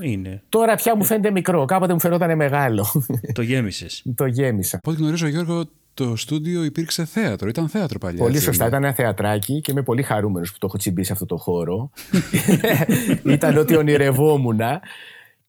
είναι. 0.00 0.42
Τώρα 0.48 0.74
πια 0.74 0.96
μου 0.96 1.04
φαίνεται 1.04 1.30
μικρό. 1.30 1.64
Κάποτε 1.64 1.92
μου 1.92 2.00
φαινόταν 2.00 2.36
μεγάλο. 2.36 2.86
Το 3.32 3.42
γέμισες. 3.42 4.04
το 4.14 4.26
γέμισα. 4.26 4.76
από 4.76 4.90
ό,τι 4.90 5.00
γνωρίζω, 5.00 5.26
Γιώργο, 5.26 5.64
το 5.94 6.16
στούντιο 6.16 6.64
υπήρξε 6.64 7.04
θέατρο. 7.04 7.48
Ήταν 7.48 7.68
θέατρο 7.68 7.98
παλιά. 7.98 8.18
Πολύ 8.18 8.34
έτσι, 8.34 8.44
σωστά. 8.44 8.64
είναι. 8.64 8.76
Ήταν 8.76 8.84
ένα 8.84 8.94
θεατράκι 8.94 9.60
και 9.60 9.70
είμαι 9.70 9.82
πολύ 9.82 10.02
χαρούμενος 10.02 10.52
που 10.52 10.58
το 10.58 10.66
έχω 10.66 10.76
τσιμπήσει 10.76 11.12
αυτό 11.12 11.26
το 11.26 11.36
χώρο. 11.36 11.90
ήταν 13.36 13.56
ότι 13.56 13.76
ονειρευόμουν 13.76 14.60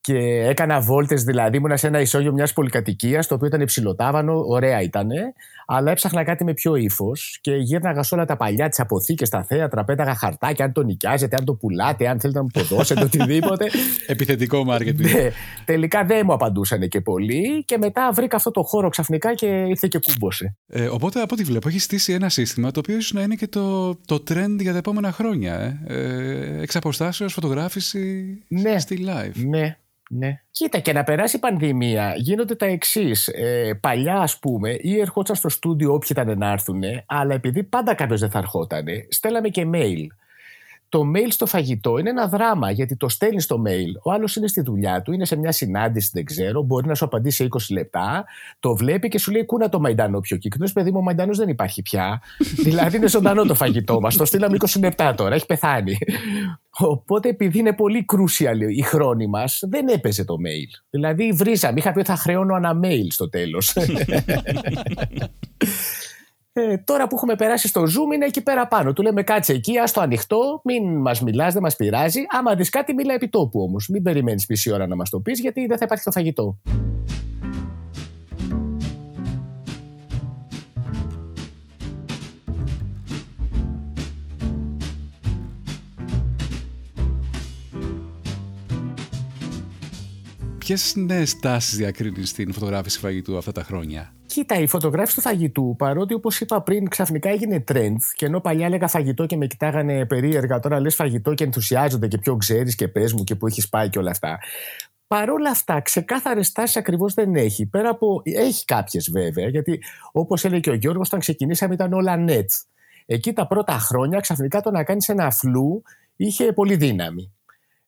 και 0.01 0.17
έκανα 0.47 0.79
βόλτες, 0.79 1.23
δηλαδή 1.23 1.57
ήμουνα 1.57 1.77
σε 1.77 1.88
ένα 1.88 2.01
ισόγειο 2.01 2.31
μιας 2.31 2.53
πολυκατοικίας, 2.53 3.27
το 3.27 3.35
οποίο 3.35 3.47
ήταν 3.47 3.62
υψηλοτάβανο, 3.62 4.43
ωραία 4.47 4.81
ήταν, 4.81 5.09
αλλά 5.65 5.91
έψαχνα 5.91 6.24
κάτι 6.24 6.43
με 6.43 6.53
πιο 6.53 6.75
ύφος 6.75 7.38
και 7.41 7.51
γύρναγα 7.51 8.03
σε 8.03 8.15
όλα 8.15 8.25
τα 8.25 8.38
παλιά 8.38 8.70
τη 8.70 8.82
αποθήκες, 8.82 9.27
στα 9.27 9.43
θέατρα, 9.43 9.84
πέταγα 9.84 10.15
χαρτάκια, 10.15 10.65
αν 10.65 10.72
το 10.72 10.84
νοικιάζετε, 10.84 11.36
αν 11.36 11.46
το 11.46 11.53
πουλάτε, 11.53 12.08
αν 12.08 12.20
θέλετε 12.20 12.39
να 12.39 12.43
μου 12.43 12.50
το 12.53 12.75
δώσετε, 12.75 13.03
οτιδήποτε. 13.03 13.70
Επιθετικό 14.08 14.63
μάρκετινγκ. 14.63 15.10
Ναι, 15.13 15.29
τελικά 15.65 16.05
δεν 16.05 16.22
μου 16.25 16.34
απαντούσαν 16.34 16.88
και 16.88 17.01
πολύ 17.01 17.63
και 17.65 17.77
μετά 17.77 18.12
βρήκα 18.13 18.36
αυτό 18.36 18.51
το 18.51 18.63
χώρο 18.63 18.89
ξαφνικά 18.89 19.34
και 19.34 19.46
ήρθε 19.46 19.88
και 19.88 20.00
κούμποσε. 20.00 20.55
Ε, 20.67 20.86
οπότε, 20.86 21.22
από 21.22 21.34
ό,τι 21.34 21.43
βλέπω, 21.43 21.67
έχεις 21.67 21.84
στήσει 21.84 22.13
ένα 22.13 22.29
σύστημα 22.29 22.72
το 22.72 22.79
οποίο 22.79 22.98
ίσως 22.98 23.13
να 23.13 23.22
είναι 23.22 23.36
και 23.36 23.48
το, 23.48 23.96
το 23.96 24.24
trend 24.29 24.55
για 24.60 24.72
τα 24.72 24.77
επόμενα 24.77 25.12
χρόνια. 25.12 25.53
Ε. 25.53 25.82
Ε, 25.88 26.62
εξ 26.62 26.75
αποστάσεως 26.75 27.34
φωτογράφηση 27.34 28.25
Ναι. 28.48 28.79
στη 28.79 29.05
live. 29.08 29.46
Ναι, 29.48 29.77
ναι. 30.17 30.39
Κοίτα, 30.51 30.79
και 30.79 30.93
να 30.93 31.03
περάσει 31.03 31.36
η 31.36 31.39
πανδημία 31.39 32.13
γίνονται 32.17 32.55
τα 32.55 32.65
εξής. 32.65 33.27
Ε, 33.27 33.74
παλιά, 33.82 34.15
ας 34.15 34.39
πούμε, 34.39 34.75
ή 34.79 35.00
ερχόταν 35.00 35.36
στο 35.36 35.50
στούντιο 35.50 35.93
όποιοι 35.93 36.10
ήταν 36.12 36.38
να 36.38 36.51
έρθουν, 36.51 36.84
αλλά 37.05 37.34
επειδή 37.34 37.63
πάντα 37.63 37.93
κάποιος 37.93 38.20
δεν 38.20 38.29
θα 38.29 38.39
ερχόταν, 38.39 38.86
στέλναμε 39.10 39.50
και 39.50 39.67
mail. 39.74 40.08
Το 40.93 41.12
mail 41.15 41.27
στο 41.29 41.45
φαγητό 41.45 41.97
είναι 41.97 42.09
ένα 42.09 42.27
δράμα 42.27 42.71
γιατί 42.71 42.95
το 42.95 43.09
στέλνεις 43.09 43.43
στο 43.43 43.62
mail. 43.67 44.01
Ο 44.03 44.12
άλλος 44.12 44.35
είναι 44.35 44.47
στη 44.47 44.62
δουλειά 44.62 45.01
του, 45.01 45.12
είναι 45.12 45.25
σε 45.25 45.35
μια 45.35 45.51
συνάντηση, 45.51 46.09
δεν 46.13 46.25
ξέρω, 46.25 46.62
μπορεί 46.62 46.88
να 46.88 46.95
σου 46.95 47.05
απαντήσει 47.05 47.35
σε 47.35 47.47
20 47.51 47.57
λεπτά. 47.69 48.25
Το 48.59 48.75
βλέπει 48.75 49.07
και 49.07 49.19
σου 49.19 49.31
λέει 49.31 49.45
κούνα 49.45 49.69
το 49.69 49.79
μαϊντανό 49.79 50.19
πιο 50.19 50.38
κύκνος. 50.38 50.73
Παιδί 50.73 50.91
μου, 50.91 50.97
ο 51.00 51.01
μαϊντανό 51.01 51.35
δεν 51.35 51.50
υπάρχει 51.50 51.81
πια. 51.81 52.21
δηλαδή 52.67 52.97
είναι 52.97 53.07
ζωντανό 53.07 53.43
το 53.43 53.55
φαγητό 53.55 54.00
μας. 54.00 54.15
Το 54.15 54.25
στείλαμε 54.25 54.57
20 54.59 54.79
λεπτά 54.79 55.15
τώρα, 55.15 55.35
έχει 55.35 55.45
πεθάνει. 55.45 55.97
Οπότε 56.77 57.29
επειδή 57.29 57.59
είναι 57.59 57.73
πολύ 57.73 58.05
crucial 58.13 58.75
η 58.75 58.81
χρόνη 58.81 59.27
μας, 59.27 59.63
δεν 59.69 59.88
έπαιζε 59.88 60.25
το 60.25 60.33
mail. 60.33 60.83
Δηλαδή 60.89 61.31
βρίζαμε. 61.31 61.79
Είχα 61.79 61.91
πει 61.91 62.00
ότι 62.00 62.07
θα 62.07 62.15
χρεώνω 62.15 62.55
ένα 62.55 62.79
mail 62.83 63.07
στο 63.09 63.29
τέλος. 63.29 63.73
Ε, 66.55 66.77
τώρα 66.77 67.07
που 67.07 67.15
έχουμε 67.15 67.36
περάσει 67.36 67.67
στο 67.67 67.81
Zoom 67.81 68.13
είναι 68.13 68.25
εκεί 68.25 68.43
πέρα 68.43 68.67
πάνω. 68.67 68.93
Του 68.93 69.01
λέμε 69.01 69.24
κάτσε 69.24 69.53
εκεί, 69.53 69.77
ας 69.77 69.91
το 69.91 70.01
ανοιχτό, 70.01 70.62
μην 70.63 70.98
μας 70.98 71.22
μιλάς, 71.22 71.53
δεν 71.53 71.62
μας 71.62 71.75
πειράζει. 71.75 72.22
Άμα 72.29 72.55
δεις 72.55 72.69
κάτι, 72.69 72.93
μιλά 72.93 73.13
επί 73.13 73.29
τόπου 73.29 73.62
όμως. 73.62 73.88
Μην 73.88 74.03
περιμένεις 74.03 74.45
μισή 74.50 74.72
ώρα 74.72 74.88
να 74.88 74.95
μας 74.95 75.10
το 75.10 75.19
πεις, 75.19 75.39
γιατί 75.39 75.65
δεν 75.65 75.77
θα 75.77 75.86
υπάρχει 75.86 76.03
το 76.03 76.12
φαγητό. 76.12 76.57
Ποιες 90.57 90.93
νέες 90.95 91.39
τάσεις 91.39 91.77
διακρίνεις 91.77 92.29
στην 92.29 92.53
φωτογράφηση 92.53 93.00
φαγητού 93.00 93.38
αυτά 93.38 93.51
τα 93.51 93.63
χρόνια; 93.63 94.13
Κοίτα, 94.33 94.59
η 94.59 94.67
φωτογράφηση 94.67 95.15
του 95.15 95.21
φαγητού, 95.21 95.75
παρότι 95.77 96.13
όπως 96.13 96.39
είπα 96.39 96.61
πριν, 96.61 96.89
ξαφνικά 96.89 97.29
έγινε 97.29 97.63
trend 97.71 97.95
και 98.15 98.25
ενώ 98.25 98.39
παλιά 98.39 98.65
έλεγα 98.65 98.87
φαγητό 98.87 99.25
και 99.25 99.37
με 99.37 99.47
κοιτάγανε 99.47 100.05
περίεργα, 100.05 100.59
τώρα 100.59 100.79
λες 100.79 100.95
φαγητό 100.95 101.33
και 101.33 101.43
ενθουσιάζονται 101.43 102.07
και 102.07 102.17
ποιο 102.17 102.37
ξέρεις 102.37 102.75
και 102.75 102.87
πες 102.87 103.13
μου 103.13 103.23
και 103.23 103.35
που 103.35 103.47
έχεις 103.47 103.69
πάει 103.69 103.89
και 103.89 103.99
όλα 103.99 104.11
αυτά. 104.11 104.39
Παρ' 105.07 105.29
όλα 105.29 105.49
αυτά, 105.49 105.81
ξεκάθαρες 105.81 106.51
τάσεις 106.51 106.77
ακριβώς 106.77 107.13
δεν 107.13 107.35
έχει. 107.35 107.65
Πέρα 107.65 107.89
από. 107.89 108.21
Έχει 108.23 108.65
κάποιες 108.65 109.09
βέβαια, 109.11 109.47
γιατί 109.47 109.79
όπως 110.11 110.45
έλεγε 110.45 110.59
και 110.59 110.69
ο 110.69 110.73
Γιώργος, 110.73 111.07
όταν 111.07 111.19
ξεκινήσαμε 111.19 111.73
ήταν 111.73 111.93
όλα 111.93 112.25
net. 112.27 112.45
Εκεί 113.05 113.33
τα 113.33 113.47
πρώτα 113.47 113.73
χρόνια 113.73 114.19
ξαφνικά 114.19 114.61
το 114.61 114.71
να 114.71 114.83
κάνεις 114.83 115.09
ένα 115.09 115.31
φλου 115.31 115.83
είχε 116.15 116.53
πολύ 116.53 116.75
δύναμη. 116.75 117.31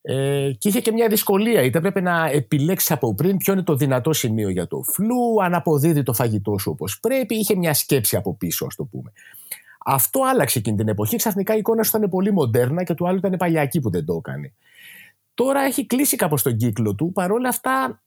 Ε, 0.07 0.51
και 0.57 0.67
είχε 0.67 0.81
και 0.81 0.91
μια 0.91 1.07
δυσκολία. 1.07 1.61
Είτε 1.61 1.77
έπρεπε 1.77 2.01
να 2.01 2.29
επιλέξεις 2.29 2.91
από 2.91 3.15
πριν 3.15 3.37
ποιο 3.37 3.53
είναι 3.53 3.63
το 3.63 3.75
δυνατό 3.75 4.13
σημείο 4.13 4.49
για 4.49 4.67
το 4.67 4.81
φλου, 4.81 5.43
αν 5.43 5.53
αποδίδει 5.53 6.03
το 6.03 6.13
φαγητό 6.13 6.57
σου 6.57 6.71
όπως 6.71 6.99
πρέπει. 6.99 7.35
Είχε 7.35 7.55
μια 7.55 7.73
σκέψη 7.73 8.15
από 8.15 8.35
πίσω, 8.35 8.65
ας 8.65 8.75
το 8.75 8.83
πούμε. 8.83 9.11
Αυτό 9.85 10.19
άλλαξε 10.23 10.59
εκείνη 10.59 10.77
την 10.77 10.87
εποχή. 10.87 11.15
Ξαφνικά 11.15 11.55
η 11.55 11.57
εικόνα 11.57 11.83
σου 11.83 11.97
ήταν 11.97 12.09
πολύ 12.09 12.31
μοντέρνα 12.31 12.83
και 12.83 12.93
του 12.93 13.07
άλλου 13.07 13.17
ήταν 13.17 13.35
παλιακή 13.37 13.79
που 13.79 13.89
δεν 13.89 14.05
το 14.05 14.13
έκανε. 14.13 14.53
Τώρα 15.33 15.61
έχει 15.61 15.85
κλείσει 15.85 16.15
κάπως 16.15 16.41
τον 16.41 16.57
κύκλο 16.57 16.95
του. 16.95 17.11
Παρ' 17.11 17.31
όλα 17.31 17.49
αυτά 17.49 18.03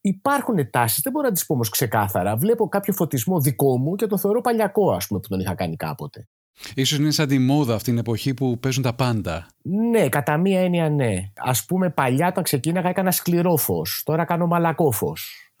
υπάρχουν 0.00 0.70
τάσεις. 0.70 1.02
Δεν 1.02 1.12
μπορώ 1.12 1.26
να 1.26 1.32
τις 1.32 1.46
πω 1.46 1.54
όμως 1.54 1.68
ξεκάθαρα. 1.68 2.36
Βλέπω 2.36 2.68
κάποιο 2.68 2.92
φωτισμό 2.92 3.40
δικό 3.40 3.78
μου 3.78 3.94
και 3.94 4.06
το 4.06 4.18
θεωρώ 4.18 4.40
παλιακό, 4.40 4.92
ας 4.92 5.06
πούμε, 5.06 5.20
που 5.20 5.28
τον 5.28 5.40
είχα 5.40 5.54
κάνει 5.54 5.76
κάποτε. 5.76 6.28
Ίσως 6.74 6.98
είναι 6.98 7.10
σαν 7.10 7.28
τη 7.28 7.38
μόδα 7.38 7.74
αυτή 7.74 7.90
την 7.90 7.98
εποχή 7.98 8.34
που 8.34 8.58
παίζουν 8.58 8.82
τα 8.82 8.94
πάντα. 8.94 9.46
Ναι, 9.90 10.08
κατά 10.08 10.36
μία 10.36 10.60
έννοια 10.60 10.90
ναι. 10.90 11.14
Α 11.36 11.64
πούμε, 11.66 11.90
παλιά 11.90 12.26
όταν 12.26 12.44
ξεκίναγα 12.44 12.88
έκανα 12.88 13.10
σκληρό 13.10 13.56
φω. 13.56 13.82
Τώρα 14.04 14.24
κάνω 14.24 14.46
μαλακό 14.46 14.90
φω. 14.90 15.12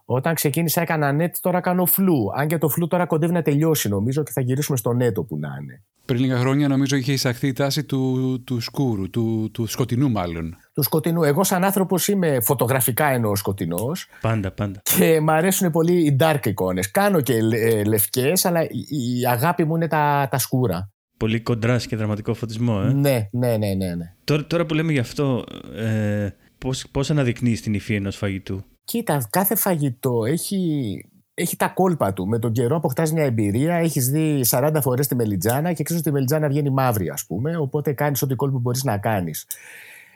Όταν 0.04 0.34
ξεκίνησα 0.34 0.80
έκανα 0.80 1.16
net, 1.20 1.30
τώρα 1.40 1.60
κάνω 1.60 1.86
φλου. 1.86 2.30
Αν 2.34 2.48
και 2.48 2.58
το 2.58 2.68
φλου 2.68 2.86
τώρα 2.86 3.06
κοντεύει 3.06 3.32
να 3.32 3.42
τελειώσει, 3.42 3.88
νομίζω, 3.88 4.22
και 4.22 4.32
θα 4.32 4.40
γυρίσουμε 4.40 4.76
στο 4.76 4.92
νέτο 4.92 5.22
που 5.22 5.38
να 5.38 5.48
είναι. 5.60 5.84
Πριν 6.04 6.20
λίγα 6.20 6.38
χρόνια, 6.38 6.68
νομίζω, 6.68 6.96
είχε 6.96 7.12
εισαχθεί 7.12 7.46
η 7.46 7.52
τάση 7.52 7.84
του, 7.84 8.42
του 8.46 8.60
σκούρου, 8.60 9.10
του, 9.10 9.50
του 9.52 9.66
σκοτεινού 9.66 10.10
μάλλον. 10.10 10.56
Του 10.74 10.82
σκοτεινού. 10.82 11.22
Εγώ, 11.22 11.44
σαν 11.44 11.64
άνθρωπος, 11.64 12.08
είμαι 12.08 12.40
φωτογραφικά 12.40 13.06
εννοώ 13.06 13.36
σκοτεινός. 13.36 14.06
Πάντα, 14.20 14.50
πάντα. 14.50 14.80
Και 14.82 15.20
μου 15.20 15.32
αρέσουν 15.32 15.70
πολύ 15.70 16.06
οι 16.06 16.16
dark 16.20 16.46
εικόνες. 16.46 16.90
Κάνω 16.90 17.20
και 17.20 17.34
ε, 17.52 17.84
λευκές, 17.84 18.44
αλλά 18.44 18.62
η 18.88 19.26
αγάπη 19.28 19.64
μου 19.64 19.76
είναι 19.76 19.88
τα, 19.88 20.28
τα 20.30 20.38
σκούρα. 20.38 20.90
Πολύ 21.16 21.40
κοντρά 21.40 21.76
και 21.76 21.96
δραματικό 21.96 22.34
φωτισμό, 22.34 22.82
ε. 22.84 22.92
Ναι, 22.92 23.28
ναι, 23.32 23.56
ναι, 23.56 23.74
ναι. 23.74 23.94
ναι. 23.94 24.14
Τώρα, 24.24 24.46
τώρα 24.46 24.66
που 24.66 24.74
λέμε 24.74 24.92
γι' 24.92 24.98
αυτό, 24.98 25.44
ε, 25.76 26.28
πώς, 26.58 26.84
πώς 26.90 27.10
αναδεικνύεις 27.10 27.62
την 27.62 27.74
υφή 27.74 27.94
ενός 27.94 28.16
φαγητού; 28.16 28.64
Κοίτα, 28.84 29.26
κάθε 29.30 29.54
φαγητό 29.54 30.24
έχει, 30.24 31.04
έχει 31.34 31.56
τα 31.56 31.68
κόλπα 31.68 32.12
του. 32.12 32.28
Με 32.28 32.38
τον 32.38 32.52
καιρό 32.52 32.76
αποκτάς 32.76 33.12
μια 33.12 33.24
εμπειρία, 33.24 33.74
έχεις 33.74 34.08
δει 34.08 34.44
40 34.50 34.78
φορές 34.80 35.06
τη 35.06 35.14
μελιτζάνα 35.14 35.72
και 35.72 35.82
ξέρεις 35.82 36.02
ότι 36.02 36.10
η 36.10 36.12
μελιτζάνα 36.12 36.48
βγαίνει 36.48 36.70
μαύρη 36.70 37.08
ας 37.08 37.26
πούμε, 37.26 37.56
οπότε 37.56 37.92
κάνεις 37.92 38.22
ό,τι 38.22 38.34
κόλπο 38.34 38.58
μπορείς 38.58 38.84
να 38.84 38.98
κάνεις. 38.98 39.46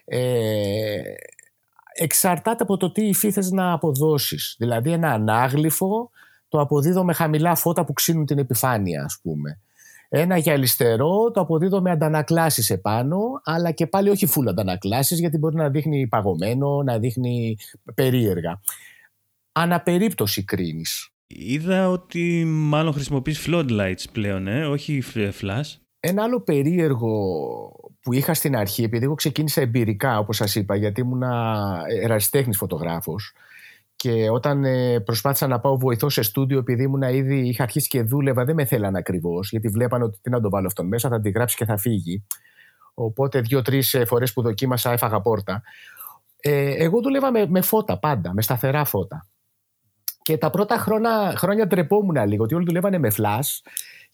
Ε, 0.04 1.00
εξαρτάται 1.94 2.62
από 2.62 2.76
το 2.76 2.92
τι 2.92 3.08
υφή 3.08 3.30
θες 3.30 3.50
να 3.50 3.73
αποδώσεις. 3.73 4.56
Δηλαδή 4.58 4.92
ένα 4.92 5.12
ανάγλυφο 5.12 6.11
το 6.49 6.61
αποδίδω 6.61 7.04
με 7.04 7.12
χαμηλά 7.12 7.54
φώτα 7.54 7.85
που 7.85 7.92
ξύνουν 7.92 8.26
την 8.26 8.38
επιφάνεια 8.38 9.04
ας 9.04 9.18
πούμε. 9.23 9.61
Ένα 10.08 10.36
γυαλιστερό 10.36 11.30
το 11.30 11.40
αποδίδω 11.40 11.80
με 11.80 11.90
αντανακλάσεις 11.90 12.70
επάνω, 12.70 13.18
αλλά 13.44 13.70
και 13.70 13.86
πάλι 13.86 14.08
όχι 14.08 14.28
full 14.34 14.46
αντανακλάσεις, 14.48 15.18
γιατί 15.18 15.38
μπορεί 15.38 15.56
να 15.56 15.68
δείχνει 15.68 16.06
παγωμένο, 16.06 16.82
να 16.82 16.98
δείχνει 16.98 17.56
περίεργα. 17.94 18.60
Αναπερίπτωση 19.52 20.44
κρίνεις. 20.44 21.10
Είδα 21.26 21.88
ότι 21.88 22.44
μάλλον 22.46 22.92
χρησιμοποιείς 22.92 23.46
floodlights 23.48 24.04
πλέον, 24.12 24.46
ε, 24.46 24.66
όχι 24.66 25.02
flash. 25.40 25.76
Ένα 26.00 26.22
άλλο 26.22 26.40
περίεργο 26.40 27.10
που 28.00 28.12
είχα 28.12 28.34
στην 28.34 28.56
αρχή, 28.56 28.82
επειδή 28.82 29.04
εγώ 29.04 29.14
ξεκίνησα 29.14 29.60
εμπειρικά, 29.60 30.18
όπως 30.18 30.36
σας 30.36 30.54
είπα, 30.54 30.76
γιατί 30.76 31.00
ήμουν 31.00 31.22
ερασιτέχνης 32.02 32.56
φωτογράφος, 32.56 33.32
και 33.96 34.30
όταν 34.30 34.64
ε, 34.64 35.00
προσπάθησα 35.00 35.46
να 35.46 35.60
πάω 35.60 35.78
βοηθό 35.78 36.08
σε 36.08 36.22
στούντιο, 36.22 36.58
επειδή 36.58 36.82
ήμουν 36.82 37.02
ήδη, 37.02 37.48
είχα 37.48 37.62
αρχίσει 37.62 37.88
και 37.88 38.02
δούλευα, 38.02 38.44
δεν 38.44 38.54
με 38.54 38.64
θέλαν 38.64 38.96
ακριβώς, 38.96 39.50
γιατί 39.50 39.68
βλέπανε 39.68 40.04
ότι 40.04 40.18
τι 40.22 40.30
να 40.30 40.40
τον 40.40 40.50
βάλω 40.50 40.66
αυτόν 40.66 40.86
μέσα, 40.86 41.08
θα 41.08 41.20
τη 41.20 41.30
γράψει 41.30 41.56
και 41.56 41.64
θα 41.64 41.76
φύγει. 41.76 42.24
Οπότε 42.94 43.40
δύο-τρεις 43.40 43.94
ε, 43.94 44.04
φορές 44.04 44.32
που 44.32 44.42
δοκίμασα 44.42 44.92
έφαγα 44.92 45.20
πόρτα. 45.20 45.62
Ε, 46.40 46.84
εγώ 46.84 47.00
δούλευα 47.00 47.30
με, 47.30 47.46
με 47.46 47.60
φώτα 47.60 47.98
πάντα, 47.98 48.32
με 48.32 48.42
σταθερά 48.42 48.84
φώτα. 48.84 49.26
Και 50.22 50.38
τα 50.38 50.50
πρώτα 50.50 50.76
χρόνια, 50.76 51.34
χρόνια 51.36 51.66
ντρεπόμουν 51.66 52.26
λίγο, 52.26 52.44
ότι 52.44 52.54
όλοι 52.54 52.64
δουλεύανε 52.64 52.98
με 52.98 53.10
φλάς 53.10 53.62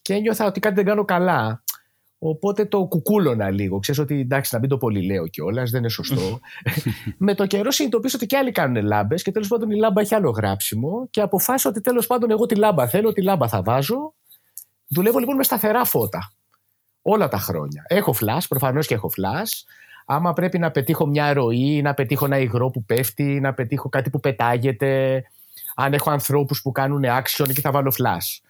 και 0.02 0.14
ένιωθα 0.14 0.46
ότι 0.46 0.60
κάτι 0.60 0.74
δεν 0.74 0.84
κάνω 0.84 1.04
καλά. 1.04 1.62
Οπότε 2.24 2.64
το 2.64 2.84
κουκούλωνα 2.84 3.50
λίγο. 3.50 3.78
Ξέρεις 3.78 4.00
ότι 4.00 4.20
εντάξει, 4.20 4.54
να 4.54 4.60
μην 4.60 4.68
το 4.68 4.76
πολύ 4.76 5.06
λέω 5.06 5.26
κιόλας, 5.26 5.70
δεν 5.70 5.80
είναι 5.80 5.88
σωστό. 5.88 6.40
με 7.18 7.34
το 7.34 7.46
καιρό 7.46 7.70
συνειδητοποίησα 7.70 8.16
ότι 8.16 8.26
και 8.26 8.36
άλλοι 8.36 8.52
κάνουν 8.52 8.84
λάμπες 8.84 9.22
και 9.22 9.30
τέλος 9.30 9.48
πάντων 9.48 9.70
η 9.70 9.76
λάμπα 9.76 10.00
έχει 10.00 10.14
άλλο 10.14 10.30
γράψιμο 10.30 11.08
και 11.10 11.20
αποφάσισα 11.20 11.68
ότι 11.68 11.80
τέλος 11.80 12.06
πάντων 12.06 12.30
εγώ 12.30 12.46
τη 12.46 12.54
λάμπα 12.54 12.88
θέλω, 12.88 13.12
τη 13.12 13.22
λάμπα 13.22 13.48
θα 13.48 13.62
βάζω. 13.62 14.14
Δουλεύω 14.88 15.18
λοιπόν 15.18 15.36
με 15.36 15.42
σταθερά 15.42 15.84
φώτα. 15.84 16.32
Όλα 17.02 17.28
τα 17.28 17.38
χρόνια. 17.38 17.84
Έχω 17.86 18.12
φλάς, 18.12 18.48
προφανώς 18.48 18.86
και 18.86 18.94
έχω 18.94 19.08
φλάς. 19.08 19.64
Άμα 20.06 20.32
πρέπει 20.32 20.58
να 20.58 20.70
πετύχω 20.70 21.06
μια 21.06 21.32
ροή, 21.32 21.82
να 21.82 21.94
πετύχω 21.94 22.24
ένα 22.24 22.38
υγρό 22.38 22.70
που 22.70 22.84
πέφτει, 22.84 23.40
να 23.40 23.54
πετύχω 23.54 23.88
κάτι 23.88 24.10
που 24.10 24.20
πετάγεται. 24.20 25.22
Αν 25.74 25.92
έχω 25.92 26.10
ανθρώπους 26.10 26.62
που 26.62 26.72
κάνουν 26.72 27.02
action, 27.04 27.48
εκεί 27.48 27.60
θα 27.60 27.70
βάλω 27.70 27.90
φλάς. 27.90 28.40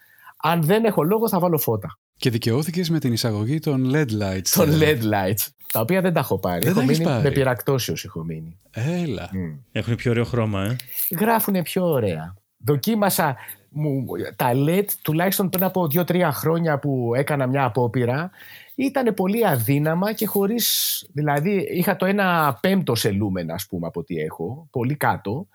Αν 0.43 0.63
δεν 0.63 0.85
έχω 0.85 1.03
λόγο, 1.03 1.29
θα 1.29 1.39
βάλω 1.39 1.59
φώτα. 1.59 1.99
Και 2.23 2.31
δικαιώθηκες 2.31 2.91
με 2.91 2.99
την 2.99 3.13
εισαγωγή 3.13 3.59
των 3.59 3.91
LED 3.95 4.07
lights. 4.23 4.49
Των 4.55 4.69
LED 4.81 4.99
lights. 4.99 5.47
Τα 5.73 5.81
οποία 5.81 6.01
δεν 6.01 6.13
τα 6.13 6.21
έχω 6.21 6.39
πάρει. 6.39 6.61
Δεν 6.61 6.69
έχω 6.69 6.79
τα 6.79 6.85
έχεις 6.85 6.99
μείνει 6.99 7.11
πάρει. 7.11 7.23
με 7.23 7.31
πυρακτώσεω 7.31 7.95
έχω 8.05 8.25
μείνει. 8.25 8.57
Έλα. 8.71 9.31
Έχουν 9.73 9.95
πιο 9.95 10.11
ωραίο 10.11 10.25
χρώμα, 10.25 10.65
ε. 10.65 10.77
Γράφουν 11.19 11.63
πιο 11.63 11.85
ωραία. 11.85 12.35
Δοκίμασα 12.57 13.37
μου, 13.69 14.05
τα 14.37 14.51
LED 14.55 14.85
τουλάχιστον 15.03 15.49
πριν 15.49 15.65
από 15.65 15.87
2-3 15.95 16.29
χρόνια 16.33 16.79
που 16.79 17.13
έκανα 17.15 17.47
μια 17.47 17.65
απόπειρα 17.65 18.31
ήταν 18.75 19.15
πολύ 19.15 19.47
αδύναμα 19.47 20.13
και 20.13 20.27
χωρίς, 20.27 21.07
δηλαδή 21.13 21.69
είχα 21.75 21.97
το 21.97 22.07
ένα 22.07 22.59
πέμπτο 22.61 22.95
σε 22.95 23.11
lumen 23.11 23.51
ας 23.51 23.67
πούμε 23.67 23.87
από 23.87 24.01
ό,τι 24.01 24.17
έχω, 24.17 24.69
πολύ 24.71 24.95
κάτω, 24.95 25.47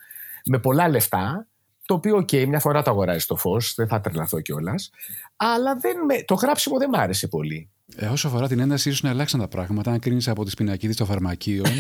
με 0.46 0.60
πολλά 0.60 0.90
λεφτά, 0.90 1.48
το 1.88 1.94
οποίο 1.94 2.18
οκ, 2.18 2.32
μια 2.32 2.60
φορά 2.60 2.82
το 2.82 2.92
αγοράζει 2.92 3.26
το 3.26 3.36
φως, 3.36 3.74
δεν 3.76 3.88
θα 3.88 4.02
τρελαθώ 4.02 4.42
κιόλας. 4.42 4.90
αλλά 5.36 5.76
δεν 5.76 6.06
με, 6.06 6.24
το 6.24 6.34
γράψιμο 6.34 6.78
δεν 6.78 6.90
μ' 6.90 6.96
άρεσε 6.96 7.28
πολύ. 7.28 7.70
Ε, 7.96 8.06
όσο 8.06 8.28
αφορά 8.28 8.48
την 8.48 8.60
ένταση, 8.60 8.90
ίσως 8.90 9.02
να 9.02 9.10
αλλάξαν 9.10 9.40
τα 9.40 9.48
πράγματα. 9.48 9.92
Αν 9.92 10.00
κρίνεις 10.00 10.28
από 10.28 10.46
τις 10.46 10.52
πινακίδες 10.58 10.94
των 10.94 11.06
φαρμακείων. 11.08 11.66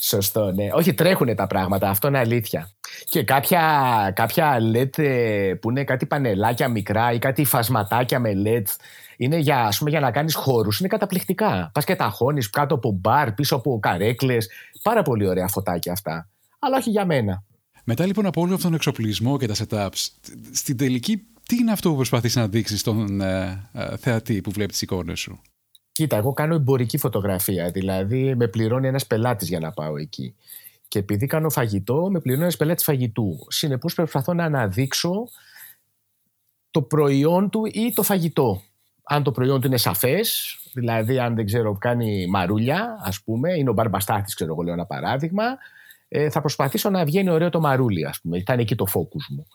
Σωστό, 0.00 0.52
ναι. 0.52 0.68
Όχι, 0.72 0.94
τρέχουν 0.94 1.34
τα 1.34 1.46
πράγματα. 1.46 1.88
Αυτό 1.88 2.08
είναι 2.08 2.18
αλήθεια. 2.18 2.70
Και 3.04 3.24
κάποια, 3.24 3.62
κάποια 4.14 4.58
LED 4.74 4.98
ε, 4.98 5.54
που 5.60 5.70
είναι 5.70 5.84
κάτι 5.84 6.06
πανελάκια 6.06 6.68
μικρά 6.68 7.12
ή 7.12 7.18
κάτι 7.18 7.44
φασματάκια 7.44 8.18
με 8.18 8.32
LED 8.44 8.66
είναι 9.16 9.36
για, 9.36 9.60
ας 9.60 9.78
πούμε, 9.78 9.90
για 9.90 10.00
να 10.00 10.10
κάνεις 10.10 10.34
χώρους. 10.34 10.78
Είναι 10.78 10.88
καταπληκτικά. 10.88 11.70
Πας 11.74 11.84
και 11.84 11.96
τα 11.96 12.08
χώνεις 12.08 12.50
κάτω 12.50 12.74
από 12.74 12.90
μπαρ, 12.90 13.32
πίσω 13.32 13.56
από 13.56 13.78
καρέκλες. 13.82 14.48
Πάρα 14.82 15.02
πολύ 15.02 15.28
ωραία 15.28 15.48
φωτάκια 15.48 15.92
αυτά. 15.92 16.28
Αλλά 16.66 16.76
όχι 16.76 16.90
για 16.90 17.06
μένα. 17.06 17.44
Μετά 17.84 18.06
λοιπόν 18.06 18.26
από 18.26 18.40
όλο 18.40 18.54
αυτόν 18.54 18.66
τον 18.66 18.74
εξοπλισμό 18.74 19.38
και 19.38 19.46
τα 19.46 19.54
setups, 19.54 20.08
στην 20.52 20.76
τελική 20.76 21.26
Τι 21.46 21.56
είναι 21.56 21.72
αυτό 21.72 21.90
που 21.90 21.96
προσπαθείς 21.96 22.36
να 22.36 22.48
δείξεις 22.48 22.80
στον 22.80 23.20
ε, 23.20 23.70
ε, 23.72 23.96
θεατή 23.96 24.40
που 24.40 24.50
βλέπει 24.50 24.70
τις 24.70 24.82
εικόνες 24.82 25.20
σου; 25.20 25.40
Κοίτα, 25.92 26.16
εγώ 26.16 26.32
κάνω 26.32 26.54
εμπορική 26.54 26.98
φωτογραφία. 26.98 27.70
Δηλαδή, 27.70 28.34
με 28.34 28.48
πληρώνει 28.48 28.86
ένας 28.86 29.06
πελάτης 29.06 29.48
για 29.48 29.60
να 29.60 29.70
πάω 29.70 29.96
εκεί. 29.96 30.34
Και 30.88 30.98
επειδή 30.98 31.26
κάνω 31.26 31.50
φαγητό, 31.50 32.08
με 32.10 32.20
πληρώνει 32.20 32.42
ένας 32.42 32.56
πελάτης 32.56 32.84
φαγητού. 32.84 33.38
Συνεπώς, 33.48 33.94
προσπαθώ 33.94 34.34
να 34.34 34.44
αναδείξω 34.44 35.28
το 36.70 36.82
προϊόν 36.82 37.50
του 37.50 37.62
ή 37.72 37.92
το 37.94 38.02
φαγητό. 38.02 38.62
Αν 39.02 39.22
το 39.22 39.32
προϊόν 39.32 39.60
του 39.60 39.66
είναι 39.66 39.76
σαφές, 39.76 40.58
δηλαδή 40.72 41.18
αν 41.18 41.34
δεν 41.34 41.46
ξέρω, 41.46 41.72
κάνει 41.78 42.26
μαρούλια, 42.26 43.00
ας 43.02 43.22
πούμε, 43.22 43.52
είναι 43.52 43.70
ο 43.70 43.72
μπαρμπαστάθης, 43.72 44.34
ξέρω 44.34 44.52
εγώ, 44.52 44.62
λέω 44.62 44.72
ένα 44.72 44.86
παράδειγμα, 44.86 45.44
ε, 46.16 46.30
θα 46.30 46.40
προσπαθήσω 46.40 46.90
να 46.90 47.04
βγαίνει 47.04 47.30
ωραίο 47.30 47.50
το 47.50 47.60
μαρούλι, 47.60 48.06
ας 48.06 48.20
πούμε. 48.20 48.42
Θα 48.46 48.52
είναι 48.52 48.62
εκεί 48.62 48.74
το 48.74 48.86
focus 48.94 49.26
μου. 49.30 49.46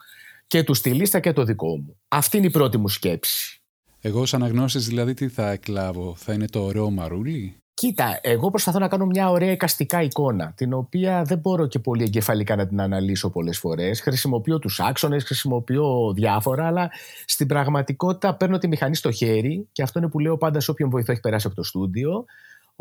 Και 0.47 0.63
του 0.63 0.73
στυλίστα 0.73 1.19
και 1.19 1.33
το 1.33 1.43
δικό 1.43 1.77
μου. 1.77 1.97
Αυτή 2.07 2.37
είναι 2.37 2.45
η 2.45 2.49
πρώτη 2.49 2.77
μου 2.77 2.87
σκέψη. 2.87 3.61
Εγώ 4.01 4.21
ως 4.21 4.33
αναγνώστης 4.33 4.87
δηλαδή 4.87 5.13
τι 5.13 5.27
θα 5.27 5.49
εκλάβω, 5.49 6.15
θα 6.17 6.33
είναι 6.33 6.47
το 6.47 6.63
ωραίο 6.63 6.89
μαρούλι; 6.89 7.55
Κοίτα, 7.73 8.19
εγώ 8.21 8.49
προσπαθώ 8.49 8.79
να 8.79 8.87
κάνω 8.87 9.05
μια 9.05 9.29
ωραία 9.29 9.51
εικαστικά 9.51 10.01
εικόνα, 10.01 10.53
την 10.55 10.73
οποία 10.73 11.23
δεν 11.23 11.37
μπορώ 11.37 11.67
και 11.67 11.79
πολύ 11.79 12.03
εγκεφαλικά 12.03 12.55
να 12.55 12.67
την 12.67 12.81
αναλύσω 12.81 13.29
πολλές 13.29 13.57
φορές. 13.57 14.01
Χρησιμοποιώ 14.01 14.59
τους 14.59 14.79
άξονες, 14.79 15.23
χρησιμοποιώ 15.23 16.13
διάφορα, 16.13 16.67
αλλά 16.67 16.91
στην 17.25 17.47
πραγματικότητα 17.47 18.35
παίρνω 18.35 18.57
τη 18.57 18.67
μηχανή 18.67 18.95
στο 18.95 19.11
χέρι 19.11 19.67
και 19.71 19.81
αυτό 19.81 19.99
είναι 19.99 20.07
που 20.07 20.19
λέω 20.19 20.37
πάντα 20.37 20.59
σε 20.59 20.71
όποιον 20.71 20.89
βοηθό 20.89 21.11
έχει 21.11 21.21
περάσει 21.21 21.47
από 21.47 21.55
το 21.55 21.63
στούντιο, 21.63 22.25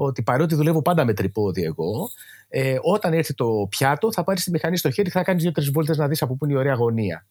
ότι 0.00 0.22
παρότι 0.22 0.54
δουλεύω 0.54 0.82
πάντα 0.82 1.04
με 1.04 1.14
τρυπόδι 1.14 1.62
εγώ, 1.62 2.10
ε, 2.48 2.78
όταν 2.82 3.12
έρθει 3.12 3.34
το 3.34 3.66
πιάτο 3.68 4.12
θα 4.12 4.24
πάρεις 4.24 4.44
τη 4.44 4.50
μηχανή 4.50 4.76
στο 4.76 4.90
χέρι 4.90 5.10
και 5.10 5.18
θα 5.18 5.22
κάνεις 5.22 5.42
δύο-τρεις 5.42 5.70
βόλτες 5.70 5.96
να 5.96 6.08
δεις 6.08 6.22
από 6.22 6.36
πού 6.36 6.44
είναι 6.44 6.54
η 6.54 6.56
ωραία 6.56 6.74
γωνία. 6.74 7.26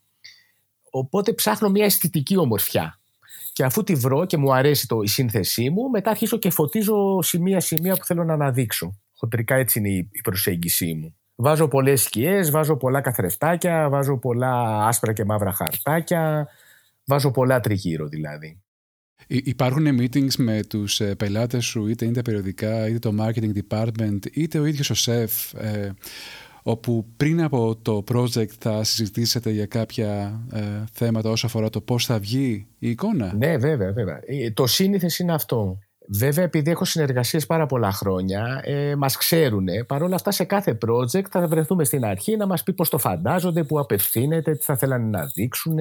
Οπότε 0.89 1.33
ψάχνω 1.33 1.69
μια 1.69 1.85
αισθητική 1.85 2.37
ομορφιά. 2.37 2.99
Και 3.53 3.63
αφού 3.63 3.83
τη 3.83 3.95
βρω 3.95 4.25
και 4.25 4.37
μου 4.37 4.53
αρέσει 4.53 4.87
το, 4.87 5.01
η 5.01 5.07
σύνθεσή 5.07 5.69
μου, 5.69 5.89
μετά 5.89 6.09
αρχίζω 6.09 6.37
και 6.37 6.49
φωτίζω 6.49 7.21
σημεία-σημεία 7.21 7.95
που 7.95 8.05
θέλω 8.05 8.23
να 8.23 8.33
αναδείξω. 8.33 8.99
Χοντρικά 9.17 9.55
έτσι 9.55 9.79
είναι 9.79 9.89
η 9.89 10.21
προσέγγιση 10.23 10.93
μου. 10.93 11.15
Βάζω 11.35 11.67
πολλές 11.67 12.01
σκιές, 12.01 12.51
βάζω 12.51 12.77
πολλά 12.77 13.01
καθρεφτάκια, 13.01 13.89
βάζω 13.89 14.17
πολλά 14.17 14.85
άσπρα 14.87 15.13
και 15.13 15.25
μαύρα 15.25 15.51
χαρτάκια, 15.51 16.47
βάζω 17.05 17.31
πολλά 17.31 17.59
τριγύρω 17.59 18.07
δηλαδή. 18.07 18.61
Υπάρχουν 19.27 19.87
meetings 20.01 20.35
με 20.37 20.63
τους 20.69 20.99
ε, 20.99 21.15
πελάτες 21.15 21.65
σου, 21.65 21.87
είτε 21.87 22.05
είναι 22.05 22.13
τα 22.13 22.21
περιοδικά, 22.21 22.87
είτε 22.87 22.99
το 22.99 23.13
marketing 23.19 23.51
department, 23.69 24.19
είτε 24.33 24.59
ο 24.59 24.65
ίδιος 24.65 24.89
ο 24.89 24.93
σεφ, 24.93 25.53
ε, 25.53 25.91
όπου 26.63 27.05
πριν 27.17 27.43
από 27.43 27.75
το 27.81 28.03
project 28.11 28.49
θα 28.59 28.83
συζητήσετε 28.83 29.49
για 29.49 29.65
κάποια 29.65 30.41
ε, 30.51 30.61
θέματα 30.91 31.29
όσο 31.29 31.45
αφορά 31.45 31.69
το 31.69 31.81
πώς 31.81 32.05
θα 32.05 32.19
βγει 32.19 32.67
η 32.79 32.89
εικόνα; 32.89 33.33
Ναι, 33.37 33.57
βέβαια, 33.57 33.91
βέβαια. 33.91 34.19
Ε, 34.25 34.51
το 34.51 34.67
σύνηθες 34.67 35.19
είναι 35.19 35.33
αυτό. 35.33 35.79
Βέβαια, 36.09 36.43
επειδή 36.43 36.71
έχω 36.71 36.85
συνεργασίες 36.85 37.45
πάρα 37.45 37.65
πολλά 37.65 37.91
χρόνια, 37.91 38.61
ε, 38.63 38.95
μας 38.95 39.17
ξέρουν. 39.17 39.65
Παρ' 39.87 40.03
όλα 40.03 40.15
αυτά, 40.15 40.31
σε 40.31 40.43
κάθε 40.43 40.77
project 40.85 41.25
θα 41.29 41.47
βρεθούμε 41.47 41.83
στην 41.83 42.05
αρχή 42.05 42.35
να 42.35 42.47
μας 42.47 42.63
πει 42.63 42.73
πώς 42.73 42.89
το 42.89 42.97
φαντάζονται, 42.97 43.63
που 43.63 43.79
απευθύνεται, 43.79 44.55
τι 44.55 44.63
θα 44.63 44.77
θέλανε 44.77 45.09
να 45.17 45.25
δείξουν. 45.25 45.77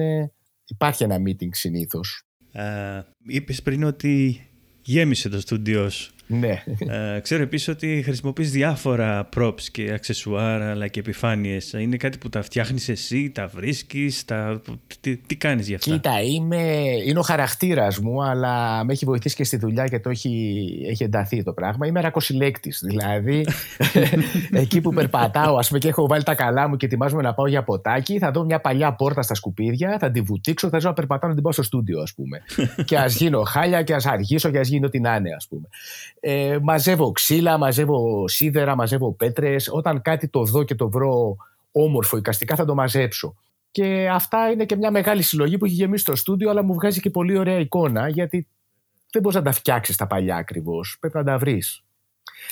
Υπάρχει 0.65 1.03
ένα 1.03 1.17
meeting 1.17 1.49
συνήθως. 1.51 2.26
Ε, 2.57 3.05
είπες 3.27 3.61
πριν 3.61 3.83
ότι 3.83 4.41
γέμισε 4.81 5.29
το 5.29 5.39
στούντιό 5.39 5.89
σου. 5.89 6.13
Ναι. 6.27 6.63
Ε, 7.15 7.19
ξέρω 7.19 7.41
επίσης 7.41 7.67
ότι 7.67 8.01
χρησιμοποιείς 8.03 8.51
διάφορα 8.51 9.29
props 9.37 9.61
και 9.61 9.91
αξεσουάρ 9.93 10.61
αλλά 10.61 10.87
και 10.87 10.99
επιφάνειες. 10.99 11.73
Είναι 11.73 11.97
κάτι 11.97 12.17
που 12.17 12.29
τα 12.29 12.41
φτιάχνεις 12.41 12.89
εσύ, 12.89 13.29
τα 13.29 13.47
βρίσκεις, 13.47 14.25
τα... 14.25 14.61
τι, 15.01 15.17
τι 15.17 15.35
κάνεις 15.35 15.67
γι' 15.67 15.75
αυτά; 15.75 15.91
Κοίτα, 15.91 16.21
είμαι... 16.21 16.63
είναι 17.05 17.19
ο 17.19 17.21
χαρακτήρας 17.21 17.99
μου, 17.99 18.23
αλλά 18.23 18.83
με 18.83 18.93
έχει 18.93 19.05
βοηθήσει 19.05 19.35
και 19.35 19.43
στη 19.43 19.57
δουλειά 19.57 19.85
και 19.85 19.99
το 19.99 20.09
έχει, 20.09 20.67
έχει 20.89 21.03
ενταθεί 21.03 21.43
το 21.43 21.53
πράγμα. 21.53 21.87
Είμαι 21.87 22.01
ρακοσυλλέκτη. 22.01 22.73
Δηλαδή, 22.81 23.45
εκεί 24.51 24.81
που 24.81 24.93
περπατάω, 24.93 25.57
ας 25.57 25.67
πούμε, 25.67 25.79
και 25.79 25.87
έχω 25.87 26.07
βάλει 26.07 26.23
τα 26.23 26.35
καλά 26.35 26.67
μου 26.67 26.75
και 26.75 26.85
ετοιμάζομαι 26.85 27.21
να 27.21 27.33
πάω 27.33 27.47
για 27.47 27.63
ποτάκι, 27.63 28.17
θα 28.17 28.31
δω 28.31 28.43
μια 28.43 28.59
παλιά 28.59 28.93
πόρτα 28.93 29.21
στα 29.21 29.33
σκουπίδια, 29.33 29.97
θα 29.99 30.11
τη 30.11 30.21
βουτήξω, 30.21 30.69
θα 30.69 30.79
ζω 30.79 30.87
να 30.87 30.93
περπατάω 30.93 31.29
να 31.29 31.35
την 31.35 31.43
πάω 31.43 31.53
στο 31.53 31.63
στούντιο, 31.63 32.01
ας 32.01 32.13
πούμε. 32.13 32.41
και 32.87 32.97
ας 32.97 33.15
γίνω 33.15 33.41
χάλια 33.41 33.83
και 33.83 33.93
ας 33.93 34.05
αργήσω 34.05 34.49
και 34.49 34.59
ας 34.59 34.67
γίνει 34.67 34.85
ό,τι 34.85 34.99
να 34.99 35.15
είναι, 35.15 35.33
ας 35.35 35.47
πούμε 35.47 35.67
ε, 36.29 36.59
μαζεύω 36.61 37.11
ξύλα, 37.11 37.57
μαζεύω 37.57 38.27
σίδερα, 38.27 38.75
μαζεύω 38.75 39.13
πέτρες. 39.13 39.69
Όταν 39.71 40.01
κάτι 40.01 40.27
το 40.27 40.43
δω 40.43 40.63
και 40.63 40.75
το 40.75 40.89
βρω 40.89 41.35
όμορφο 41.71 42.17
οικαστικά 42.17 42.55
θα 42.55 42.65
το 42.65 42.75
μαζέψω. 42.75 43.35
Και 43.71 44.09
αυτά 44.11 44.49
είναι 44.51 44.65
και 44.65 44.75
μια 44.75 44.91
μεγάλη 44.91 45.21
συλλογή 45.21 45.57
που 45.57 45.65
έχει 45.65 45.73
γεμίσει 45.73 46.05
το 46.05 46.15
στούντιο, 46.15 46.49
αλλά 46.49 46.63
μου 46.63 46.73
βγάζει 46.73 46.99
και 46.99 47.09
πολύ 47.09 47.37
ωραία 47.37 47.59
εικόνα, 47.59 48.09
γιατί 48.09 48.47
δεν 49.11 49.21
μπορείς 49.21 49.37
να 49.37 49.43
τα 49.43 49.51
φτιάξεις 49.51 49.95
τα 49.95 50.07
παλιά 50.07 50.35
ακριβώς. 50.35 50.97
Πρέπει 50.99 51.17
να 51.17 51.23
τα 51.23 51.37
βρεις. 51.37 51.83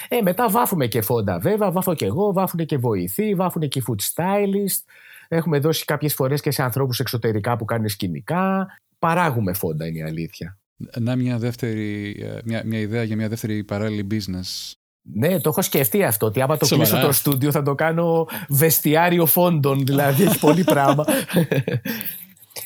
Ε, 0.08 0.22
μετά 0.22 0.50
βάφουμε 0.50 0.88
και 0.88 1.02
φόντα 1.02 1.40
βέβαια, 1.40 1.72
βάφω 1.72 1.94
και 1.94 2.06
εγώ, 2.06 2.34
βάφουν 2.34 2.66
και 2.66 2.78
βοηθοί, 2.78 3.36
βάφουν 3.36 3.68
και 3.68 3.84
food 3.88 4.02
stylist. 4.14 4.84
Έχουμε 5.28 5.60
δώσει 5.60 5.86
κάποιες 5.86 6.14
φορές 6.14 6.42
και 6.42 6.52
σε 6.52 6.64
ανθρώπους 6.64 7.00
εξωτερικά 7.00 7.58
που 7.58 7.66
κάνουν 7.66 7.90
σκηνικά. 7.90 8.68
Παράγουμε 9.00 9.54
φόντα 9.54 9.88
είναι 9.88 9.98
η 9.98 10.04
αλήθεια. 10.04 10.58
Να 11.00 11.16
μια, 11.16 11.38
δεύτερη, 11.38 12.16
ε, 12.22 12.40
μια, 12.46 12.62
μια 12.66 12.80
ιδέα 12.80 13.04
για 13.04 13.16
μια 13.16 13.30
δεύτερη 13.30 13.64
παράλληλη 13.64 14.08
business. 14.12 14.74
Ναι, 15.14 15.40
το 15.40 15.50
έχω 15.50 15.62
σκεφτεί 15.62 16.04
αυτό. 16.04 16.26
Ότι 16.26 16.42
άμα 16.42 16.58
το 16.58 16.68
κλείσω 16.68 17.00
το 17.00 17.12
στούντιο 17.12 17.52
θα 17.52 17.62
το 17.62 17.76
κάνω 17.76 18.28
βεστιάριο 18.50 19.26
φόντων. 19.26 19.86
Δηλαδή 19.86 20.24
έχει 20.24 20.40
πολύ 20.40 20.64
πράγμα. 20.64 21.06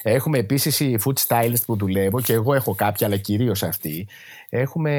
Έχουμε 0.02 0.38
επίσης 0.38 0.80
οι 0.80 0.98
food 1.06 1.28
stylist 1.28 1.64
που 1.66 1.78
δουλεύω 1.78 2.22
και 2.22 2.34
εγώ 2.34 2.54
έχω 2.54 2.76
κάποια, 2.76 3.08
αλλά 3.08 3.18
κυρίως 3.18 3.64
αυτή. 3.64 4.08
Έχουμε, 4.50 4.92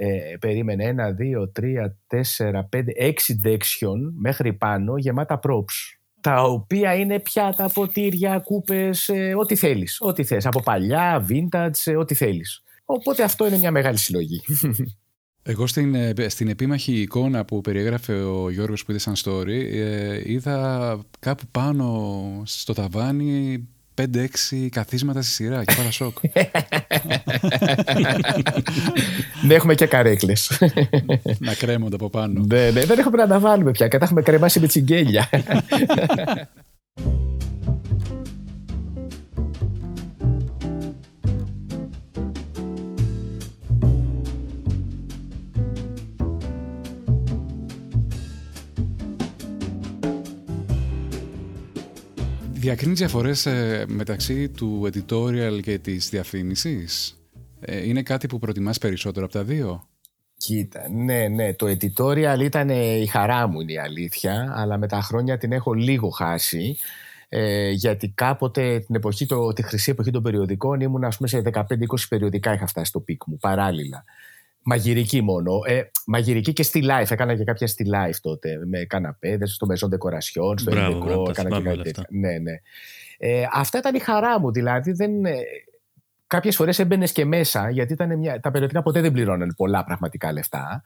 ε, 0.00 0.36
περίμενε, 0.40 0.84
ένα, 0.84 1.10
δύο, 1.10 1.48
τρία, 1.48 1.96
τέσσερα, 2.06 2.64
πέντε, 2.64 2.92
έξι 2.96 3.40
dection 3.44 4.12
μέχρι 4.18 4.52
πάνω 4.52 4.96
γεμάτα 4.96 5.40
props 5.42 5.95
τα 6.26 6.42
οποία 6.42 6.94
είναι 6.94 7.20
πιάτα, 7.20 7.70
ποτήρια, 7.74 8.38
κούπες, 8.38 9.08
ε, 9.08 9.34
ό,τι 9.36 9.56
θέλεις. 9.56 9.96
Ό,τι 10.00 10.24
θες, 10.24 10.46
από 10.46 10.62
παλιά, 10.62 11.26
vintage, 11.28 11.70
ε, 11.84 11.96
ό,τι 11.96 12.14
θέλεις. 12.14 12.62
Οπότε 12.84 13.22
αυτό 13.22 13.46
είναι 13.46 13.58
μια 13.58 13.70
μεγάλη 13.70 13.96
συλλογή. 13.96 14.42
Εγώ 15.48 15.66
στην, 15.66 15.94
ε, 15.94 16.14
στην 16.28 16.48
επίμαχη 16.48 17.00
εικόνα 17.00 17.44
που 17.44 17.60
περιέγραφε 17.60 18.12
ο 18.12 18.50
Γιώργος 18.50 18.84
που 18.84 18.90
είδε 18.90 19.00
σαν 19.00 19.14
story, 19.16 19.70
είδα 20.24 20.98
κάπου 21.18 21.44
πάνω 21.50 22.42
στο 22.44 22.72
ταβάνι 22.72 23.68
5-6 24.02 24.68
καθίσματα 24.70 25.22
στη 25.22 25.32
σειρά 25.32 25.64
και 25.64 25.74
πάρα 25.76 25.90
σοκ. 25.90 26.18
ναι, 29.46 29.54
έχουμε 29.54 29.74
και 29.74 29.86
καρέκλες. 29.86 30.58
να 31.38 31.54
κρέμονται 31.54 31.94
από 31.94 32.10
πάνω. 32.10 32.44
ναι, 32.46 32.70
ναι, 32.70 32.84
δεν 32.84 32.98
έχουμε 32.98 33.16
να 33.16 33.26
τα 33.26 33.38
βάλουμε 33.38 33.70
πια. 33.70 33.88
Και 33.88 33.98
τα 33.98 34.04
έχουμε 34.04 34.22
κρεμάσει 34.22 34.60
με 34.60 34.66
τσιγκέλια. 34.66 35.28
Διακρίνεις 52.66 52.98
διαφορές 52.98 53.46
ε, 53.46 53.84
μεταξύ 53.88 54.48
του 54.48 54.90
editorial 54.92 55.60
και 55.62 55.78
της 55.78 56.08
διαφήμισης; 56.08 57.18
Ε, 57.60 57.86
είναι 57.86 58.02
κάτι 58.02 58.26
που 58.26 58.38
προτιμάς 58.38 58.78
περισσότερο 58.78 59.24
από 59.24 59.34
τα 59.34 59.44
δύο; 59.44 59.88
Κοίτα, 60.36 60.88
ναι, 60.88 61.28
ναι. 61.28 61.54
Το 61.54 61.66
editorial 61.66 62.40
ήταν 62.40 62.68
η 62.68 63.06
χαρά 63.06 63.46
μου, 63.46 63.60
είναι 63.60 63.72
η 63.72 63.78
αλήθεια. 63.78 64.52
Αλλά 64.56 64.78
με 64.78 64.86
τα 64.86 65.00
χρόνια 65.00 65.38
την 65.38 65.52
έχω 65.52 65.72
λίγο 65.72 66.08
χάσει. 66.08 66.76
Ε, 67.28 67.70
γιατί 67.70 68.08
κάποτε 68.08 68.78
την 68.78 68.94
εποχή, 68.94 69.26
το, 69.26 69.52
τη 69.52 69.62
χρυσή 69.62 69.90
εποχή 69.90 70.10
των 70.10 70.22
περιοδικών 70.22 70.80
ήμουν 70.80 71.04
ας 71.04 71.16
πούμε 71.16 71.28
σε 71.28 71.42
15-20 71.54 71.62
περιοδικά 72.08 72.52
είχα 72.52 72.66
φτάσει 72.66 72.86
στο 72.86 73.00
peak 73.00 73.22
μου 73.26 73.36
παράλληλα. 73.36 74.04
Μαγειρική 74.68 75.22
μόνο. 75.22 75.60
Ε, 75.66 75.82
μαγειρική 76.06 76.52
και 76.52 76.62
still 76.62 76.84
life. 76.84 77.10
Έκανα 77.10 77.34
και 77.34 77.44
κάποια 77.44 77.66
still 77.66 77.86
life 77.94 78.16
τότε. 78.20 78.58
Με 78.66 78.84
καναπέδες, 78.84 79.54
στο 79.54 79.66
Maison 79.70 79.88
Decoration, 79.88 80.54
στο 80.56 80.70
ελληνικό. 80.76 81.26
Έκανα 81.28 81.56
και 81.56 81.62
κάτι 81.62 81.82
τέτοιο. 81.82 82.04
Ναι, 82.08 82.38
ναι. 82.38 82.52
Ε, 83.18 83.46
αυτά 83.52 83.78
ήταν 83.78 83.94
η 83.94 83.98
χαρά 83.98 84.40
μου. 84.40 84.52
Δηλαδή 84.52 84.92
δεν. 84.92 85.24
Ε, 85.24 85.34
Κάποιες 86.28 86.56
φορές 86.56 86.78
έμπαινες 86.78 87.12
και 87.12 87.24
μέσα, 87.24 87.70
γιατί 87.70 87.92
ήταν 87.92 88.18
μια, 88.18 88.40
τα 88.40 88.50
περιοδικά 88.50 88.82
ποτέ 88.82 89.00
δεν 89.00 89.12
πληρώναν 89.12 89.54
πολλά 89.56 89.84
πραγματικά 89.84 90.32
λεφτά. 90.32 90.82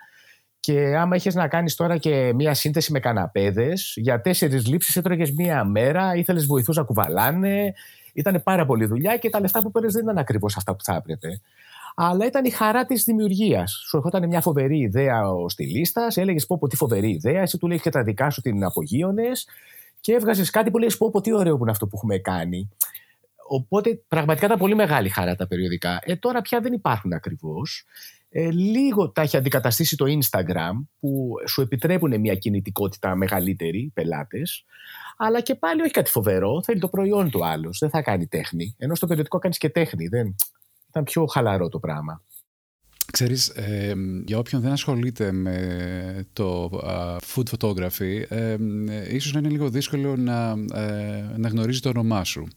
Και 0.60 0.96
άμα 0.96 1.16
είχες 1.16 1.34
να 1.34 1.48
κάνεις 1.48 1.74
τώρα 1.74 1.96
και 1.96 2.32
μία 2.34 2.54
σύνθεση 2.54 2.92
με 2.92 3.00
καναπέδες, 3.00 3.92
για 3.96 4.20
τέσσερις 4.20 4.66
λήψεις 4.66 4.96
έτρωγες 4.96 5.30
μία 5.32 5.64
μέρα, 5.64 6.14
ήθελες 6.14 6.46
βοηθούς 6.46 6.76
να 6.76 6.82
κουβαλάνε. 6.82 7.72
Ήταν 8.12 8.42
πάρα 8.42 8.66
πολύ 8.66 8.84
δουλειά 8.84 9.16
και 9.16 9.30
τα 9.30 9.40
λεφτά 9.40 9.62
που 9.62 9.70
παίρνεις 9.70 9.92
δεν 9.92 10.02
ήταν 10.02 10.18
ακριβώς 10.18 10.56
αυτά 10.56 10.76
που 10.76 10.84
θα 10.84 10.94
έπρεπε 10.94 11.40
αλλά 11.94 12.26
ήταν 12.26 12.44
η 12.44 12.50
χαρά 12.50 12.84
της 12.84 13.04
δημιουργίας. 13.04 13.82
Σου 13.88 13.96
ερχόταν 13.96 14.28
μια 14.28 14.40
φοβερή 14.40 14.78
ιδέα 14.78 15.30
ο 15.30 15.48
στυλίστα, 15.48 16.06
έλεγες 16.14 16.46
πω, 16.46 16.58
πω 16.58 16.66
τι 16.66 16.76
φοβερή 16.76 17.10
ιδέα, 17.10 17.40
εσύ 17.40 17.58
του 17.58 17.68
λέει 17.68 17.80
και 17.80 17.90
τα 17.90 18.02
δικά 18.02 18.30
σου 18.30 18.40
την 18.40 18.64
απογείωνες 18.64 19.48
και 20.00 20.12
έβγαζες 20.12 20.50
κάτι 20.50 20.70
που 20.70 20.78
λέει 20.78 20.92
πω, 20.98 21.10
πω 21.10 21.20
τι 21.20 21.32
ωραίο 21.32 21.56
που 21.56 21.62
είναι 21.62 21.70
αυτό 21.70 21.86
που 21.86 21.96
έχουμε 21.96 22.18
κάνει. 22.18 22.68
οπότε 23.48 24.02
πραγματικά 24.08 24.46
ήταν 24.46 24.58
πολύ 24.58 24.74
μεγάλη 24.74 25.08
χαρά 25.08 25.34
τα 25.34 25.46
περιοδικά. 25.46 25.98
Ε, 26.02 26.16
τώρα 26.16 26.40
πια 26.40 26.60
δεν 26.60 26.72
υπάρχουν 26.72 27.12
ακριβώς. 27.12 27.84
Ε, 28.32 28.50
λίγο 28.50 29.10
τα 29.10 29.22
έχει 29.22 29.36
αντικαταστήσει 29.36 29.96
το 29.96 30.04
Instagram 30.08 30.86
που 31.00 31.32
σου 31.46 31.60
επιτρέπουν 31.60 32.20
μια 32.20 32.34
κινητικότητα 32.34 33.14
μεγαλύτερη 33.14 33.90
πελάτες 33.94 34.64
αλλά 35.22 35.40
και 35.40 35.54
πάλι 35.54 35.82
όχι 35.82 35.90
κάτι 35.90 36.10
φοβερό, 36.10 36.62
θέλει 36.62 36.80
το 36.80 36.88
προϊόν 36.88 37.30
του 37.30 37.46
άλλος, 37.46 37.78
δεν 37.78 37.90
θα 37.90 38.02
κάνει 38.02 38.26
τέχνη. 38.26 38.74
Ενώ 38.78 38.94
στο 38.94 39.06
περιοδικό 39.06 39.38
κάνεις 39.38 39.58
και 39.58 39.70
τέχνη, 39.70 40.08
δεν... 40.08 40.34
ήταν 40.90 41.04
πιο 41.04 41.26
χαλαρό 41.26 41.68
το 41.68 41.78
πράγμα. 41.78 42.22
Ξέρεις, 43.12 43.48
ε, 43.48 43.94
για 44.26 44.38
όποιον 44.38 44.60
δεν 44.60 44.72
ασχολείται 44.72 45.32
με 45.32 46.26
το 46.32 46.70
food 47.34 47.42
photography, 47.58 48.22
ε, 48.28 48.56
ίσως 49.10 49.32
να 49.32 49.38
είναι 49.38 49.48
λίγο 49.48 49.70
δύσκολο 49.70 50.16
να, 50.16 50.50
ε, 50.74 51.24
να 51.36 51.48
γνωρίζει 51.48 51.80
το 51.80 51.88
όνομά 51.88 52.24
σου. 52.24 52.48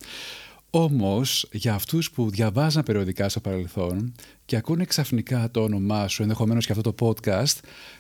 Όμως, 0.69 1.47
για 1.51 1.73
αυτούς 1.73 2.11
που 2.11 2.29
διαβάζαν 2.29 2.83
περιοδικά 2.83 3.29
στο 3.29 3.39
παρελθόν 3.39 4.13
και 4.45 4.55
ακούνε 4.55 4.85
ξαφνικά 4.85 5.51
το 5.51 5.63
όνομά 5.63 6.07
σου, 6.07 6.21
ενδεχομένως 6.21 6.65
και 6.65 6.71
αυτό 6.71 6.93
το 6.93 7.07
podcast, 7.07 7.57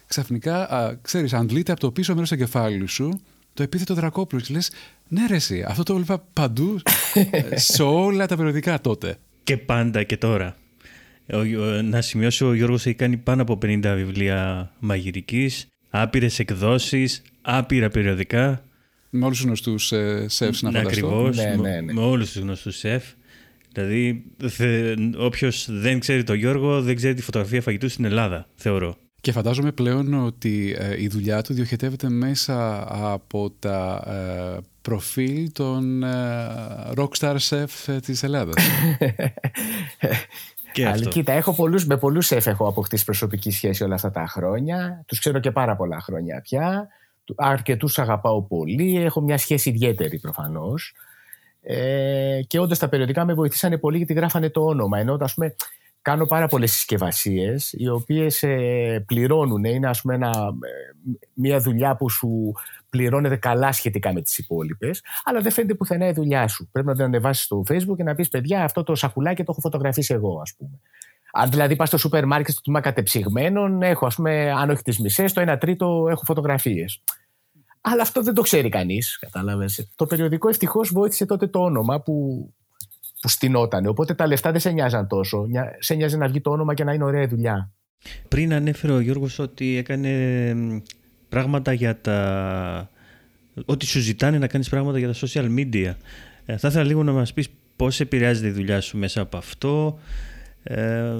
ξαφνικά, 0.07 0.69
α, 0.73 0.95
ξέρεις, 1.01 1.33
αντλείται 1.33 1.71
από 1.71 1.81
το 1.81 1.91
πίσω 1.91 2.13
μέρος 2.13 2.29
του 2.29 2.37
κεφάλι 2.37 2.87
σου 2.87 3.19
το 3.53 3.63
επίθετο 3.63 3.93
Δρακόπουλο 3.93 4.41
και 4.41 4.53
λες, 4.53 4.71
ναι 5.07 5.27
ρε 5.27 5.35
εσύ, 5.35 5.63
αυτό 5.67 5.83
το 5.83 5.93
έβλεπα 5.93 6.23
παντού 6.33 6.79
σε 7.55 7.83
όλα 7.83 8.27
τα 8.27 8.35
περιοδικά 8.35 8.81
τότε. 8.81 9.17
Και 9.43 9.57
πάντα 9.57 10.03
και 10.03 10.17
τώρα. 10.17 10.55
Να 11.83 12.01
σημειώσω, 12.01 12.47
ο 12.47 12.53
Γιώργος 12.53 12.85
έχει 12.85 12.95
κάνει 12.95 13.17
πάνω 13.17 13.41
από 13.41 13.57
50 13.61 13.93
βιβλία 13.95 14.71
μαγειρικής, 14.79 15.67
άπειρες 15.89 16.39
εκδόσεις, 16.39 17.21
άπειρα 17.41 17.89
περιοδικά. 17.89 18.63
Με 19.09 19.25
όλους 19.25 19.37
τους 19.37 19.45
γνωστούς 19.45 19.91
ε, 19.91 20.25
σεφ 20.29 20.61
να 20.61 20.71
φανταστώ. 20.71 20.89
Ακριβώς, 20.89 21.37
Ναι, 21.37 21.55
ναι, 21.55 21.81
ναι. 21.81 21.93
με 21.93 22.01
όλους 22.01 22.31
τους 22.31 22.41
γνωστούς 22.41 22.77
σεφ. 22.77 23.03
Δηλαδή, 23.73 24.23
θε, 24.47 24.95
όποιος 25.17 25.67
δεν 25.69 25.99
ξέρει 25.99 26.23
τον 26.23 26.35
Γιώργο, 26.35 26.81
δεν 26.81 26.95
ξέρει 26.95 27.13
τη 27.13 27.21
φωτογραφία 27.21 27.61
φαγητού 27.61 27.89
στην 27.89 28.05
Ελλάδα, 28.05 28.47
θεωρώ. 28.55 28.97
Και 29.23 29.31
φαντάζομαι 29.31 29.71
πλέον 29.71 30.13
ότι 30.13 30.75
ε, 30.77 31.01
η 31.01 31.07
δουλειά 31.07 31.41
του 31.41 31.53
διοχετεύεται 31.53 32.09
μέσα 32.09 32.85
από 33.13 33.51
τα 33.59 34.03
ε, 34.07 34.61
προφίλ 34.81 35.51
των 35.51 36.03
ε, 36.03 36.09
rockstar 36.97 37.35
chef 37.49 37.97
της 38.05 38.23
Ελλάδας. 38.23 38.55
Και 40.73 40.85
Αλλά 40.85 40.93
αυτό. 40.93 41.09
κοίτα, 41.09 41.31
έχω 41.31 41.53
πολλούς, 41.53 41.85
με 41.85 41.97
πολλούς 41.97 42.25
σεφ 42.25 42.47
έχω 42.47 42.67
αποκτήσει 42.67 43.05
προσωπική 43.05 43.51
σχέση 43.51 43.83
όλα 43.83 43.95
αυτά 43.95 44.11
τα 44.11 44.27
χρόνια. 44.27 45.03
Τους 45.07 45.19
ξέρω 45.19 45.39
και 45.39 45.51
πάρα 45.51 45.75
πολλά 45.75 45.99
χρόνια 46.01 46.41
πια. 46.41 46.87
Αρκετούς 47.35 47.99
αγαπάω 47.99 48.43
πολύ. 48.43 49.03
Έχω 49.03 49.21
μια 49.21 49.37
σχέση 49.37 49.69
ιδιαίτερη 49.69 50.19
προφανώς. 50.19 50.93
Ε, 51.61 52.39
και 52.47 52.59
όντως 52.59 52.79
τα 52.79 52.89
περιοδικά 52.89 53.25
με 53.25 53.33
βοηθήσανε 53.33 53.77
πολύ 53.77 53.97
γιατί 53.97 54.13
γράφανε 54.13 54.49
το 54.49 54.65
όνομα. 54.65 54.99
Ενώ 54.99 55.17
ας 55.19 55.33
πούμε, 55.33 55.55
κάνω 56.03 56.25
πάρα 56.25 56.47
πολλές 56.47 56.71
συσκευασίες 56.71 57.73
οι 57.77 57.87
οποίες 57.87 58.43
ε, 58.43 59.03
πληρώνουν. 59.07 59.63
Είναι 59.63 59.87
ας 59.87 60.01
πούμε, 60.01 60.15
ένα, 60.15 60.29
ε, 60.61 61.17
μια 61.33 61.59
δουλειά 61.59 61.95
που 61.95 62.09
σου 62.09 62.51
πληρώνεται 62.89 63.35
καλά 63.35 63.71
σχετικά 63.71 64.13
με 64.13 64.21
τις 64.21 64.37
υπόλοιπες, 64.37 65.03
αλλά 65.23 65.41
δεν 65.41 65.51
φαίνεται 65.51 65.73
πουθενά 65.73 66.07
η 66.07 66.11
δουλειά 66.11 66.47
σου. 66.47 66.69
Πρέπει 66.71 66.87
να 66.87 66.93
την 66.93 67.03
ανεβάσεις 67.03 67.43
στο 67.43 67.63
Facebook 67.69 67.95
και 67.95 68.03
να 68.03 68.15
πεις: 68.15 68.29
Παιδιά, 68.29 68.63
αυτό 68.63 68.83
το 68.83 68.95
σακουλάκι 68.95 69.43
το 69.43 69.51
έχω 69.51 69.61
φωτογραφίσει 69.61 70.13
εγώ, 70.13 70.39
ας 70.41 70.53
πούμε. 70.57 70.79
Αν 71.33 71.49
δηλαδή 71.49 71.75
πας 71.75 71.87
στο 71.87 71.97
σούπερ 71.97 72.25
μάρκετ 72.25 72.53
στο 72.53 72.61
τμήμα 72.61 72.81
κατεψυγμένων, 72.81 73.81
έχω, 73.81 74.05
ας 74.05 74.15
πούμε, 74.15 74.51
αν 74.51 74.69
όχι 74.69 74.81
τις 74.81 74.99
μισές, 74.99 75.33
το 75.33 75.41
1 75.41 75.57
τρίτο 75.59 76.07
έχω 76.09 76.23
φωτογραφίες. 76.25 77.03
Αλλά 77.81 78.01
αυτό 78.01 78.21
δεν 78.21 78.33
το 78.33 78.41
ξέρει 78.41 78.69
κανείς, 78.69 79.17
κατάλαβες. 79.19 79.91
Το 79.95 80.05
περιοδικό 80.05 80.49
ευτυχώς 80.49 80.91
βοήθησε 80.91 81.25
τότε 81.25 81.47
το 81.47 81.59
όνομα 81.59 82.01
που, 82.01 82.47
που 83.23 83.29
στηνόταν. 83.29 83.85
Οπότε 83.85 84.13
τα 84.13 84.27
λεφτά 84.27 84.51
δεν 84.51 84.59
σε 84.59 84.71
νοιάζαν 84.71 85.07
τόσο. 85.07 85.45
Νια- 85.45 85.75
Σε 85.79 85.93
νοιάζει 85.93 86.17
να 86.17 86.27
βγει 86.27 86.41
το 86.41 86.51
όνομα 86.51 86.73
και 86.73 86.83
να 86.83 86.93
είναι 86.93 87.03
ωραία 87.03 87.21
η 87.21 87.25
δουλειά. 87.25 87.71
Πριν 88.27 88.53
ανέφερε 88.53 88.93
ο 88.93 88.99
Γιώργος 88.99 89.39
ότι 89.39 89.77
έκανε 89.77 90.09
μ, 90.53 90.77
πράγματα 91.29 91.73
για 91.73 92.01
τα... 92.01 92.89
ότι 93.65 93.85
σου 93.85 93.99
ζητάνε 93.99 94.37
να 94.37 94.47
κάνεις 94.47 94.69
πράγματα 94.69 94.97
για 94.97 95.07
τα 95.07 95.13
social 95.13 95.45
media. 95.57 95.93
Ε, 96.45 96.57
θα 96.57 96.67
ήθελα 96.67 96.83
λίγο 96.83 97.03
να 97.03 97.11
μας 97.11 97.33
πεις 97.33 97.47
πώς 97.75 97.99
επηρεάζεται 97.99 98.47
η 98.47 98.51
δουλειά 98.51 98.81
σου 98.81 98.97
μέσα 98.97 99.21
από 99.21 99.37
αυτό, 99.37 99.99
ε, 100.63 101.13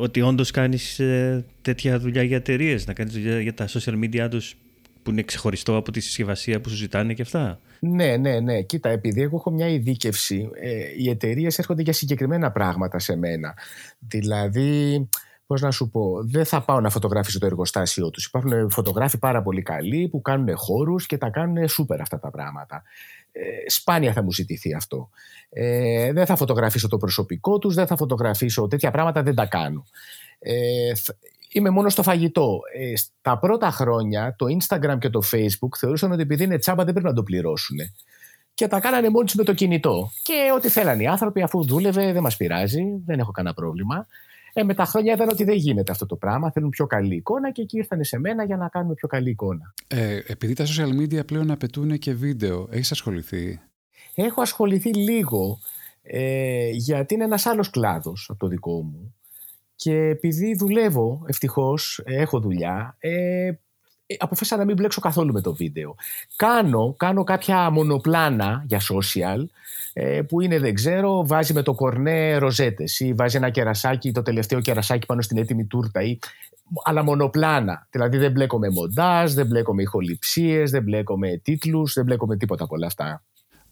ότι 0.00 0.20
όντως 0.20 0.50
κάνεις 0.50 0.98
ε, 0.98 1.44
τέτοια 1.62 1.98
δουλειά 1.98 2.22
για 2.22 2.36
εταιρείες, 2.36 2.86
να 2.86 2.92
κάνεις 2.92 3.12
δουλειά 3.12 3.40
για 3.40 3.54
τα 3.54 3.66
social 3.68 3.94
media 4.04 4.26
τους 4.30 4.56
που 5.06 5.12
είναι 5.12 5.22
ξεχωριστό 5.22 5.76
από 5.76 5.90
τη 5.92 6.00
συσκευασία 6.00 6.60
που 6.60 6.68
σου 6.68 6.74
ζητάνε 6.76 7.14
και 7.14 7.22
αυτά; 7.22 7.60
Ναι, 7.80 8.16
ναι, 8.16 8.40
ναι. 8.40 8.62
Κοίτα, 8.62 8.88
επειδή 8.88 9.22
εγώ 9.22 9.36
έχω 9.36 9.50
μια 9.50 9.68
ειδίκευση, 9.68 10.50
ε, 10.54 10.70
οι 10.98 11.08
εταιρείες 11.08 11.58
έρχονται 11.58 11.82
για 11.82 11.92
συγκεκριμένα 11.92 12.50
πράγματα 12.52 12.98
σε 12.98 13.16
μένα. 13.16 13.54
Δηλαδή, 13.98 15.08
πώς 15.46 15.60
να 15.60 15.70
σου 15.70 15.90
πω, 15.90 16.24
δεν 16.24 16.44
θα 16.44 16.62
πάω 16.64 16.80
να 16.80 16.90
φωτογραφίσω 16.90 17.38
το 17.38 17.46
εργοστάσιο 17.46 18.10
τους. 18.10 18.24
Υπάρχουν 18.26 18.70
φωτογράφοι 18.70 19.18
πάρα 19.18 19.42
πολύ 19.42 19.62
καλοί 19.62 20.08
που 20.08 20.22
κάνουν 20.22 20.56
χώρους 20.56 21.06
και 21.06 21.18
τα 21.18 21.30
κάνουν 21.30 21.68
σούπερ 21.68 22.00
αυτά 22.00 22.18
τα 22.18 22.30
πράγματα. 22.30 22.82
Ε, 23.32 23.40
σπάνια 23.66 24.12
θα 24.12 24.22
μου 24.22 24.32
ζητηθεί 24.32 24.74
αυτό. 24.74 25.10
Ε, 25.50 26.12
δεν 26.12 26.26
θα 26.26 26.36
φωτογραφίσω 26.36 26.88
το 26.88 26.96
προσωπικό 26.96 27.58
τους, 27.58 27.74
δεν 27.74 27.86
θα 27.86 27.96
φωτογραφίσω 27.96 28.66
τέτοια 28.68 28.90
πράγματα, 28.90 29.22
δεν 29.22 29.34
τα 29.34 29.46
κάνω. 29.46 29.84
Ε, 30.38 30.94
θ- 30.94 31.16
είμαι 31.56 31.70
μόνο 31.70 31.88
στο 31.88 32.02
φαγητό. 32.02 32.60
Ε, 32.74 32.96
στα 32.96 33.38
πρώτα 33.38 33.70
χρόνια 33.70 34.34
το 34.38 34.46
Instagram 34.46 34.96
και 34.98 35.10
το 35.10 35.20
Facebook 35.32 35.76
θεωρούσαν 35.78 36.12
ότι 36.12 36.22
επειδή 36.22 36.44
είναι 36.44 36.58
τσάμπα 36.58 36.84
δεν 36.84 36.92
πρέπει 36.92 37.08
να 37.08 37.14
το 37.14 37.22
πληρώσουν. 37.22 37.76
Και 38.54 38.66
τα 38.66 38.80
κάνανε 38.80 39.08
μόνοι 39.08 39.24
τους 39.24 39.34
με 39.34 39.44
το 39.44 39.54
κινητό. 39.54 40.10
Και 40.22 40.34
ό,τι 40.56 40.68
θέλανε 40.68 41.02
οι 41.02 41.06
άνθρωποι, 41.06 41.42
αφού 41.42 41.64
δούλευε, 41.64 42.12
δεν 42.12 42.22
μας 42.22 42.36
πειράζει, 42.36 42.82
δεν 43.06 43.18
έχω 43.18 43.30
κανένα 43.30 43.54
πρόβλημα. 43.54 44.06
Ε, 44.52 44.62
με 44.62 44.74
τα 44.74 44.84
χρόνια 44.84 45.12
είδαν 45.12 45.28
ότι 45.28 45.44
δεν 45.44 45.56
γίνεται 45.56 45.92
αυτό 45.92 46.06
το 46.06 46.16
πράγμα. 46.16 46.50
Θέλουν 46.50 46.70
πιο 46.70 46.86
καλή 46.86 47.14
εικόνα 47.14 47.52
και 47.52 47.62
εκεί 47.62 47.76
ήρθαν 47.76 48.04
σε 48.04 48.18
μένα 48.18 48.44
για 48.44 48.56
να 48.56 48.68
κάνουμε 48.68 48.94
πιο 48.94 49.08
καλή 49.08 49.30
εικόνα. 49.30 49.74
Ε, 49.86 50.20
επειδή 50.26 50.52
τα 50.52 50.64
social 50.64 51.00
media 51.00 51.26
πλέον 51.26 51.50
απαιτούν 51.50 51.98
και 51.98 52.14
βίντεο, 52.14 52.68
έχεις 52.70 52.90
ασχοληθεί; 52.90 53.60
Έχω 54.14 54.40
ασχοληθεί 54.40 54.94
λίγο 54.94 55.58
ε, 56.02 56.68
γιατί 56.70 57.14
είναι 57.14 57.24
ένας 57.24 57.46
άλλος 57.46 57.70
κλάδος 57.70 58.26
από 58.30 58.38
το 58.38 58.46
δικό 58.46 58.82
μου 58.82 59.15
και 59.76 59.94
επειδή 59.94 60.54
δουλεύω 60.54 61.24
ευτυχώς, 61.28 62.02
ε, 62.04 62.20
έχω 62.20 62.40
δουλειά, 62.40 62.96
ε, 62.98 63.52
ε, 64.06 64.14
αποφάσισα 64.18 64.56
να 64.56 64.64
μην 64.64 64.76
μπλέξω 64.76 65.00
καθόλου 65.00 65.32
με 65.32 65.40
το 65.40 65.54
βίντεο. 65.54 65.94
Κάνω, 66.36 66.94
κάνω 66.96 67.24
κάποια 67.24 67.70
μονοπλάνα 67.70 68.64
για 68.66 68.80
social 68.80 69.44
ε, 69.92 70.22
που 70.22 70.40
είναι 70.40 70.58
δεν 70.58 70.74
ξέρω, 70.74 71.26
βάζει 71.26 71.52
με 71.52 71.62
το 71.62 71.74
κορνέ 71.74 72.36
ροζέτες 72.36 73.00
ή 73.00 73.12
βάζει 73.12 73.36
ένα 73.36 73.50
κερασάκι, 73.50 74.12
το 74.12 74.22
τελευταίο 74.22 74.60
κερασάκι 74.60 75.06
πάνω 75.06 75.22
στην 75.22 75.38
έτοιμη 75.38 75.64
τούρτα 75.64 76.02
ή 76.02 76.18
αλλά 76.84 77.02
μονοπλάνα. 77.02 77.86
Δηλαδή 77.90 78.16
δεν 78.16 78.30
μπλέκω 78.30 78.58
με 78.58 78.70
μοντάζ, 78.70 79.32
δεν 79.32 79.46
μπλέκω 79.46 79.74
με 79.74 79.82
ηχοληψίες, 79.82 80.70
δεν 80.70 80.82
μπλέκω 80.82 81.18
με 81.18 81.40
τίτλους, 81.42 81.92
δεν 81.92 82.04
μπλέκω 82.04 82.26
με 82.26 82.36
τίποτα 82.36 82.64
από 82.64 82.74
όλα 82.74 82.86
αυτά. 82.86 83.24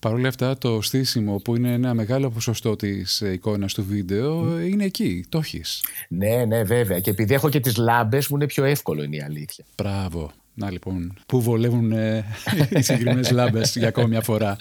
Παρ' 0.05 0.15
όλα 0.15 0.29
αυτά, 0.29 0.59
το 0.59 0.81
στήσιμο 0.83 1.37
που 1.37 1.57
είναι 1.57 1.73
ένα 1.73 1.95
μεγάλο 1.95 2.31
ποσοστό 2.31 2.77
της 2.77 3.21
ε, 3.21 3.33
εικόνας 3.33 3.75
του 3.75 3.85
βίντεο 3.85 4.57
ε, 4.57 4.67
είναι 4.67 4.85
εκεί. 4.85 5.25
Το 5.29 5.39
έχεις. 5.39 5.85
Ναι, 6.09 6.45
ναι, 6.45 6.63
βέβαια. 6.63 7.01
Και 7.01 7.11
επειδή 7.11 7.35
έχω 7.35 7.49
και 7.49 7.61
τις 7.61 7.77
λάμπες, 7.77 8.29
μου 8.29 8.37
είναι 8.37 8.47
πιο 8.47 8.65
εύκολο 8.65 9.03
είναι 9.03 9.17
η 9.17 9.21
αλήθεια. 9.21 9.65
Μπράβο. 9.77 10.31
Να 10.55 10.71
λοιπόν, 10.71 11.19
πού 11.27 11.41
βολεύουν 11.43 11.93
ε, 11.93 12.25
οι 12.71 12.83
συγκεκριμένες 12.83 13.31
λάμπες 13.39 13.77
για 13.77 13.89
ακόμη 13.89 14.09
μια 14.09 14.21
φορά. 14.21 14.57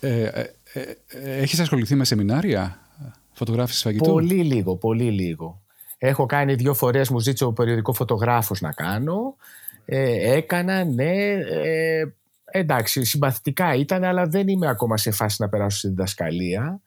Ε, 0.00 0.22
ε, 0.22 0.50
ε, 0.72 0.80
ε, 1.06 1.36
έχεις 1.36 1.60
ασχοληθεί 1.60 1.94
με 1.94 2.04
σεμινάρια 2.04 2.80
φωτογράφησης 3.32 3.82
φαγητού; 3.82 4.10
Πολύ 4.10 4.42
λίγο, 4.42 4.76
πολύ 4.76 5.10
λίγο. 5.10 5.60
Έχω 5.98 6.26
κάνει 6.26 6.54
δύο 6.54 6.74
φορές, 6.74 7.08
μου 7.10 7.18
ζήτησε 7.18 7.44
ο 7.44 7.52
περιοδικός 7.52 7.96
φωτογράφος 7.96 8.60
να 8.60 8.72
κάνω. 8.72 9.36
Ε, 9.84 10.34
έκανα, 10.36 10.84
ναι. 10.84 11.12
Ε, 11.64 12.04
εντάξει, 12.56 13.04
συμπαθητικά 13.04 13.74
ήταν, 13.74 14.04
αλλά 14.04 14.26
δεν 14.26 14.48
είμαι 14.48 14.68
ακόμα 14.68 14.96
σε 14.96 15.10
φάση 15.10 15.36
να 15.42 15.48
περάσω 15.48 15.78
στη 15.78 15.88
διδασκαλία. 15.88 16.80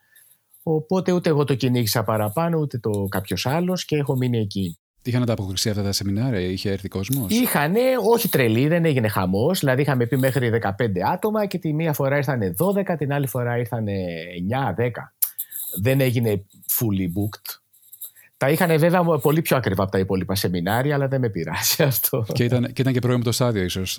Οπότε 0.63 1.11
ούτε 1.11 1.29
εγώ 1.29 1.43
το 1.43 1.55
κυνήγησα 1.55 2.03
παραπάνω, 2.03 2.57
ούτε 2.57 2.77
το 2.77 3.07
κάποιος 3.09 3.45
άλλος 3.45 3.85
και 3.85 3.95
έχω 3.95 4.15
μείνει 4.15 4.37
εκεί. 4.37 4.79
Είχαν 5.03 5.21
ανταποκριθεί 5.21 5.69
αυτά 5.69 5.83
τα 5.83 5.91
σεμινάρια, 5.91 6.39
είχε 6.39 6.71
έρθει 6.71 6.87
κόσμος; 6.87 7.31
Είχανε, 7.31 7.79
όχι 8.11 8.29
τρελή, 8.29 8.67
δεν 8.67 8.85
έγινε 8.85 9.07
χαμός. 9.07 9.59
Δηλαδή 9.59 9.81
είχαμε 9.81 10.05
πει 10.05 10.17
μέχρι 10.17 10.49
15 10.49 10.71
άτομα 11.13 11.45
και 11.45 11.57
τη 11.57 11.73
μία 11.73 11.93
φορά 11.93 12.17
ήρθαν 12.17 12.39
12, 12.41 12.95
την 12.97 13.13
άλλη 13.13 13.27
φορά 13.27 13.57
ήρθαν 13.57 13.85
9, 13.85 14.73
10. 14.77 14.89
Δεν 15.81 16.01
έγινε 16.01 16.45
fully 16.79 17.05
booked. 17.05 17.59
Τα 18.39 18.49
είχαν 18.49 18.79
βέβαια 18.79 19.03
πολύ 19.03 19.41
πιο 19.41 19.57
ακριβά 19.57 19.83
από 19.83 19.91
τα 19.91 19.99
υπόλοιπα 19.99 20.35
σεμινάρια, 20.35 20.95
αλλά 20.95 21.07
δεν 21.07 21.19
με 21.19 21.29
πειράζει 21.29 21.83
αυτό. 21.91 22.25
Και 22.33 22.43
ήταν, 22.43 22.73
και 22.73 22.81
ήταν 22.81 22.93
και 22.93 22.99
πρώιμο 22.99 23.23
το 23.23 23.31
στάδιο, 23.31 23.63
ίσως 23.63 23.91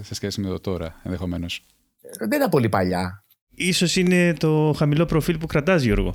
σε 0.00 0.14
σχέση 0.14 0.40
με 0.40 0.48
το 0.48 0.60
τώρα, 0.60 1.00
ενδεχομένως. 1.02 1.64
Δεν 2.18 2.38
ήταν 2.38 2.48
πολύ 2.50 2.68
παλιά. 2.68 3.24
Ίσως 3.54 3.96
είναι 3.96 4.34
το 4.38 4.74
χαμηλό 4.76 5.04
προφίλ 5.06 5.38
που 5.38 5.46
κρατάς 5.46 5.82
Γιώργο. 5.82 6.14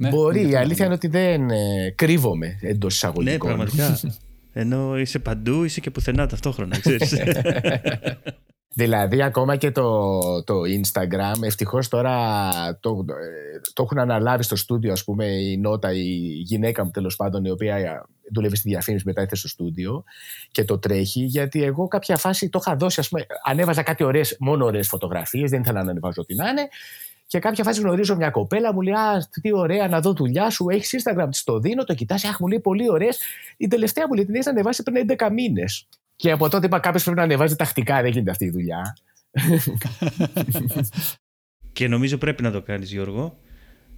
Ναι, 0.00 0.08
Μπορεί. 0.08 0.38
είναι 0.40 0.48
Η 0.48 0.52
το 0.52 0.58
αλήθεια 0.58 0.84
είναι 0.84 0.94
ότι 0.94 1.08
δεν 1.08 1.50
ε, 1.50 1.90
κρύβομαι 1.94 2.46
εντός 2.62 2.90
Ναι, 2.92 2.96
εισαγωγικών. 3.10 3.38
πραγματικά. 3.48 4.00
Ενώ 4.52 4.98
είσαι 4.98 5.18
παντού, 5.18 5.64
είσαι 5.64 5.80
και 5.80 5.90
πουθενά 5.90 6.26
ταυτόχρονα, 6.26 6.78
ξέρεις. 6.78 7.12
Δηλαδή 8.74 9.22
ακόμα 9.22 9.56
και 9.56 9.70
το, 9.70 10.20
το 10.44 10.54
Instagram 10.60 11.42
ευτυχώς 11.42 11.88
τώρα 11.88 12.50
το, 12.80 13.04
το 13.72 13.82
έχουν 13.82 13.98
αναλάβει 13.98 14.42
στο 14.42 14.56
στούντιο 14.56 14.92
ας 14.92 15.04
πούμε 15.04 15.24
η 15.26 15.56
Νότα, 15.56 15.92
η 15.92 16.02
γυναίκα 16.44 16.84
μου 16.84 16.90
τέλος 16.90 17.16
πάντων 17.16 17.44
η 17.44 17.50
οποία 17.50 18.06
δουλεύει 18.32 18.56
στη 18.56 18.68
διαφήμιση 18.68 19.04
μετά 19.06 19.22
ήρθε 19.22 19.36
στο 19.36 19.48
στούντιο 19.48 20.04
και 20.50 20.64
το 20.64 20.78
τρέχει 20.78 21.24
γιατί 21.24 21.62
εγώ 21.62 21.88
κάποια 21.88 22.16
φάση 22.16 22.48
το 22.48 22.58
είχα 22.62 22.76
δώσει 22.76 23.00
ας 23.00 23.08
πούμε 23.08 23.26
ανέβαζα 23.44 23.82
κάτι 23.82 24.04
ωραίες, 24.04 24.36
μόνο 24.38 24.64
ωραίες 24.64 24.88
φωτογραφίες 24.88 25.50
δεν 25.50 25.60
ήθελα 25.60 25.82
να 25.82 25.90
ανεβάζω 25.90 26.22
ό,τι 26.22 26.34
να 26.34 26.48
είναι 26.48 26.68
και 27.28 27.38
κάποια 27.38 27.64
φάση 27.64 27.80
γνωρίζω 27.80 28.16
μια 28.16 28.30
κοπέλα, 28.30 28.72
μου 28.72 28.80
λέει: 28.80 28.94
Α, 28.94 29.28
τι 29.42 29.54
ωραία 29.54 29.88
να 29.88 30.00
δω 30.00 30.12
δουλειά 30.12 30.50
σου. 30.50 30.68
Έχεις 30.68 31.04
Instagram, 31.04 31.26
της 31.30 31.44
το 31.44 31.58
δίνω, 31.58 31.84
το 31.84 31.94
κοιτάζει. 31.94 32.28
Αχ, 32.28 32.38
μου 32.40 32.46
λέει 32.46 32.60
πολύ 32.60 32.90
ωραίες. 32.90 33.18
Η 33.56 33.66
τελευταία 33.66 34.06
μου 34.06 34.14
λέει 34.14 34.24
την 34.24 34.34
έχεις 34.34 34.46
ανεβάσει 34.46 34.82
πριν 34.82 35.06
11 35.18 35.28
μήνες. 35.32 35.88
Και 36.18 36.30
από 36.30 36.48
τότε 36.48 36.66
είπα: 36.66 36.78
Κάποιος 36.78 37.02
πρέπει 37.02 37.18
να 37.18 37.24
ανεβάζει 37.24 37.56
τακτικά, 37.56 38.02
δεν 38.02 38.10
γίνεται 38.10 38.30
αυτή 38.30 38.44
η 38.44 38.50
δουλειά. 38.50 38.96
και 41.72 41.88
νομίζω 41.88 42.18
πρέπει 42.18 42.42
να 42.42 42.50
το 42.50 42.62
κάνεις, 42.62 42.90
Γιώργο. 42.90 43.38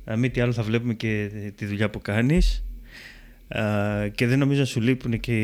Αν 0.04 0.18
μη 0.18 0.30
τι 0.30 0.40
άλλο, 0.40 0.52
θα 0.52 0.62
βλέπουμε 0.62 0.94
και 0.94 1.30
τη 1.56 1.66
δουλειά 1.66 1.90
που 1.90 2.00
κάνεις. 2.00 2.64
Και 4.14 4.26
δεν 4.26 4.38
νομίζω 4.38 4.60
να 4.60 4.66
σου 4.66 4.80
λείπουν 4.80 5.20
και 5.20 5.34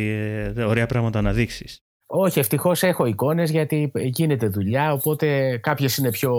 ε, 0.57 0.63
ωραία 0.63 0.87
πράγματα 0.87 1.23
να 1.23 1.33
δείξεις. 1.33 1.79
Όχι, 2.07 2.39
ευτυχώς 2.39 2.83
έχω 2.83 3.07
εικόνες 3.07 3.51
γιατί 3.51 3.93
γίνεται 3.95 4.49
δουλειά. 4.49 4.93
Οπότε 4.93 5.59
κάποιες 5.59 5.97
είναι 5.97 6.11
πιο 6.11 6.33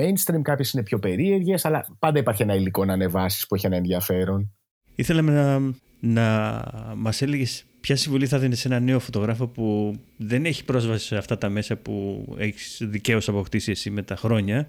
mainstream, 0.00 0.40
κάποιες 0.42 0.72
είναι 0.72 0.82
πιο 0.82 0.98
περίεργες, 0.98 1.64
αλλά 1.64 1.96
πάντα 1.98 2.18
υπάρχει 2.18 2.42
ένα 2.42 2.54
υλικό 2.54 2.84
να 2.84 2.92
ανεβάσεις 2.92 3.46
που 3.46 3.54
έχει 3.54 3.66
ένα 3.66 3.76
ενδιαφέρον. 3.76 4.54
Ήθελα 4.94 5.22
να, 5.22 5.60
να 6.00 6.62
μας 6.96 7.22
έλεγες 7.22 7.64
ποια 7.86 7.96
συμβουλή 7.96 8.26
θα 8.26 8.38
δίνεις 8.38 8.60
σε 8.60 8.68
ένα 8.68 8.80
νέο 8.80 8.98
φωτογράφο 8.98 9.46
που 9.46 9.94
δεν 10.16 10.44
έχει 10.44 10.64
πρόσβαση 10.64 11.06
σε 11.06 11.16
αυτά 11.16 11.38
τα 11.38 11.48
μέσα 11.48 11.76
που 11.76 12.24
έχεις 12.38 12.78
δικαίως 12.82 13.28
αποκτήσει 13.28 13.70
εσύ 13.70 13.90
με 13.90 14.02
τα 14.02 14.16
χρόνια. 14.16 14.68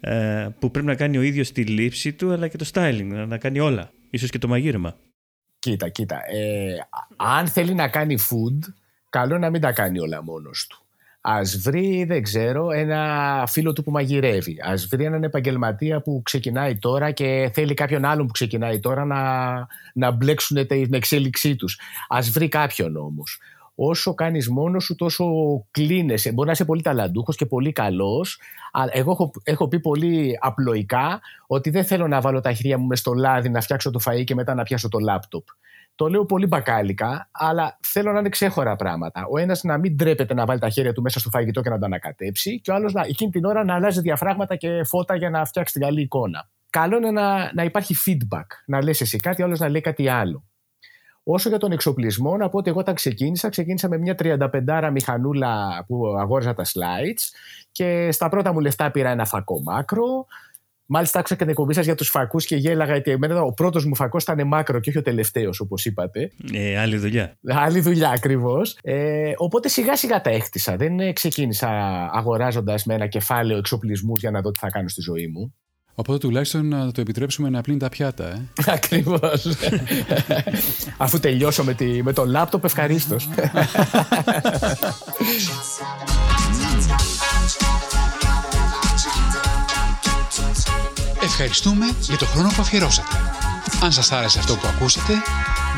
Ε, 0.00 0.48
που 0.58 0.70
πρέπει 0.70 0.86
να 0.86 0.94
κάνει 0.94 1.18
ο 1.18 1.22
ίδιος 1.22 1.52
τη 1.52 1.64
λήψη 1.64 2.12
του 2.12 2.32
αλλά 2.32 2.48
και 2.48 2.56
το 2.56 2.70
styling, 2.72 3.24
να 3.28 3.38
κάνει 3.38 3.58
όλα. 3.60 3.90
Ίσως 4.10 4.30
και 4.30 4.38
το 4.38 4.48
μαγείρεμα. 4.48 4.96
Κοίτα, 5.58 5.88
κοίτα. 5.88 6.16
Ε, 6.30 6.74
αν 7.16 7.48
θέλει 7.48 7.74
να 7.74 7.88
κάνει 7.88 8.18
food, 8.30 8.72
καλό 9.10 9.38
να 9.38 9.50
μην 9.50 9.60
τα 9.60 9.72
κάνει 9.72 9.98
όλα 9.98 10.22
μόνος 10.22 10.66
του. 10.66 10.82
Α 11.20 11.40
βρει, 11.62 12.04
δεν 12.04 12.22
ξέρω, 12.22 12.70
ένα 12.70 13.44
φίλο 13.48 13.72
του 13.72 13.82
που 13.82 13.90
μαγειρεύει. 13.90 14.60
Α 14.60 14.74
βρει 14.90 15.04
έναν 15.04 15.22
επαγγελματία 15.22 16.00
που 16.00 16.20
ξεκινάει 16.24 16.78
τώρα 16.78 17.10
και 17.10 17.50
θέλει 17.54 17.74
κάποιον 17.74 18.04
άλλον 18.04 18.26
που 18.26 18.32
ξεκινάει 18.32 18.80
τώρα 18.80 19.04
να, 19.04 19.20
να 19.94 20.10
μπλέξουν 20.10 20.66
την 20.66 20.94
εξέλιξή 20.94 21.56
τους. 21.56 21.80
Α 22.08 22.18
βρει 22.32 22.48
κάποιον 22.48 22.96
όμως. 22.96 23.40
Όσο 23.74 24.14
κάνεις 24.14 24.48
μόνος 24.48 24.84
σου, 24.84 24.94
τόσο 24.94 25.24
κλείνεσαι. 25.70 26.32
Μπορεί 26.32 26.46
να 26.46 26.52
είσαι 26.52 26.64
πολύ 26.64 26.82
ταλαντούχος 26.82 27.36
και 27.36 27.46
πολύ 27.46 27.72
καλός. 27.72 28.40
Εγώ 28.90 29.10
έχω, 29.10 29.30
έχω 29.42 29.68
πει 29.68 29.80
πολύ 29.80 30.38
απλοϊκά 30.40 31.20
ότι 31.46 31.70
δεν 31.70 31.84
θέλω 31.84 32.08
να 32.08 32.20
βάλω 32.20 32.40
τα 32.40 32.52
χέρια 32.52 32.78
μου 32.78 32.86
μες 32.86 32.98
στο 32.98 33.12
λάδι, 33.12 33.48
να 33.48 33.60
φτιάξω 33.60 33.90
το 33.90 34.00
φαΐ 34.04 34.24
και 34.24 34.34
μετά 34.34 34.54
να 34.54 34.62
πιάσω 34.62 34.88
το 34.88 34.98
λάπτοπ. 34.98 35.44
Το 35.98 36.08
λέω 36.08 36.24
πολύ 36.24 36.46
μπακάλικα, 36.46 37.28
αλλά 37.32 37.78
θέλω 37.82 38.12
να 38.12 38.18
είναι 38.18 38.28
ξέχωρα 38.28 38.76
πράγματα. 38.76 39.26
Ο 39.30 39.38
ένας 39.38 39.62
να 39.62 39.78
μην 39.78 39.96
ντρέπεται 39.96 40.34
να 40.34 40.44
βάλει 40.44 40.60
τα 40.60 40.68
χέρια 40.68 40.92
του 40.92 41.02
μέσα 41.02 41.18
στο 41.18 41.30
φαγητό 41.30 41.60
και 41.60 41.70
να 41.70 41.78
το 41.78 41.84
ανακατέψει, 41.84 42.60
και 42.60 42.70
ο 42.70 42.74
άλλος 42.74 42.94
εκείνη 42.94 43.30
την 43.30 43.44
ώρα 43.44 43.64
να 43.64 43.74
αλλάζει 43.74 44.00
διαφράγματα 44.00 44.56
και 44.56 44.84
φώτα 44.84 45.16
για 45.16 45.30
να 45.30 45.44
φτιάξει 45.44 45.72
την 45.72 45.82
καλή 45.82 46.00
εικόνα. 46.00 46.48
Καλό 46.70 46.96
είναι 46.96 47.10
να, 47.10 47.52
να 47.54 47.64
υπάρχει 47.64 47.94
feedback, 48.06 48.46
να 48.66 48.82
λες 48.82 49.00
εσύ 49.00 49.18
κάτι, 49.18 49.42
άλλος 49.42 49.58
να 49.58 49.68
λέει 49.68 49.80
κάτι 49.80 50.08
άλλο. 50.08 50.44
Όσο 51.22 51.48
για 51.48 51.58
τον 51.58 51.72
εξοπλισμό, 51.72 52.36
να 52.36 52.48
πω 52.48 52.58
ότι 52.58 52.70
εγώ 52.70 52.78
όταν 52.78 52.94
ξεκίνησα, 52.94 53.48
ξεκίνησα 53.48 53.88
με 53.88 53.98
μια 53.98 54.14
35 54.18 54.90
μηχανούλα 54.92 55.84
που 55.86 56.16
αγόριζα 56.18 56.54
τα 56.54 56.64
slides 56.64 57.22
και 57.72 58.12
στα 58.12 58.28
πρώτα 58.28 58.52
μου 58.52 58.60
λεφτά 58.60 58.90
πήρα 58.90 59.10
ένα 59.10 59.24
φακό 59.24 59.60
μάκρο, 59.62 60.26
Μάλιστα, 60.90 61.18
άκουσα 61.18 61.34
και 61.34 61.40
την 61.40 61.50
εκπομπή 61.50 61.74
σας 61.74 61.84
για 61.84 61.94
τους 61.94 62.08
φακούς 62.08 62.46
και 62.46 62.56
γέλαγα 62.56 62.92
γιατί 62.92 63.10
εμένα 63.10 63.42
ο 63.42 63.52
πρώτος 63.52 63.84
μου 63.84 63.94
φακός 63.94 64.22
ήταν 64.22 64.46
μάκρο 64.46 64.80
και 64.80 64.88
όχι 64.88 64.98
ο 64.98 65.02
τελευταίος, 65.02 65.60
όπως 65.60 65.84
είπατε. 65.84 66.30
Ε, 66.52 66.78
άλλη 66.78 66.96
δουλειά. 66.96 67.38
Άλλη 67.48 67.80
δουλειά, 67.80 68.10
ακριβώς. 68.10 68.78
Ε, 68.82 69.32
οπότε 69.36 69.68
σιγά 69.68 69.96
σιγά 69.96 70.20
τα 70.20 70.30
έκτισα. 70.30 70.76
Δεν 70.76 71.12
ξεκίνησα 71.12 71.68
αγοράζοντας 72.12 72.84
με 72.84 72.94
ένα 72.94 73.06
κεφάλαιο 73.06 73.58
εξοπλισμούς 73.58 74.20
για 74.20 74.30
να 74.30 74.40
δω 74.40 74.50
τι 74.50 74.58
θα 74.58 74.70
κάνω 74.70 74.88
στη 74.88 75.00
ζωή 75.00 75.26
μου. 75.26 75.54
Οπότε 75.94 76.18
τουλάχιστον 76.18 76.68
να 76.68 76.92
το 76.92 77.00
επιτρέψουμε 77.00 77.50
να 77.50 77.60
πλύνει 77.60 77.78
τα 77.78 77.88
πιάτα, 77.88 78.28
ε. 78.28 78.48
Ακριβώς. 78.76 79.46
Αφού 80.96 81.20
τελειώσω 81.20 81.64
με, 81.64 81.74
τη, 81.74 82.02
με 82.02 82.12
το 82.12 82.24
λάπτοπ, 82.26 82.64
ευχαρίστως. 82.64 83.28
Ευχαριστούμε 91.40 91.96
για 92.00 92.16
το 92.16 92.26
χρόνο 92.26 92.48
που 92.48 92.60
αφιερώσατε. 92.60 93.16
Αν 93.82 93.92
σας 93.92 94.12
άρεσε 94.12 94.38
αυτό 94.38 94.56
που 94.56 94.68
ακούσατε, 94.68 95.12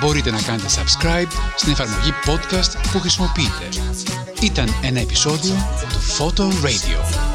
μπορείτε 0.00 0.30
να 0.30 0.42
κάνετε 0.42 0.68
subscribe 0.68 1.32
στην 1.56 1.72
εφαρμογή 1.72 2.12
podcast 2.26 2.90
που 2.92 3.00
χρησιμοποιείτε. 3.00 3.68
Ήταν 4.40 4.74
ένα 4.82 5.00
επεισόδιο 5.00 5.54
του 5.88 6.00
Photo 6.18 6.42
Radio. 6.42 7.29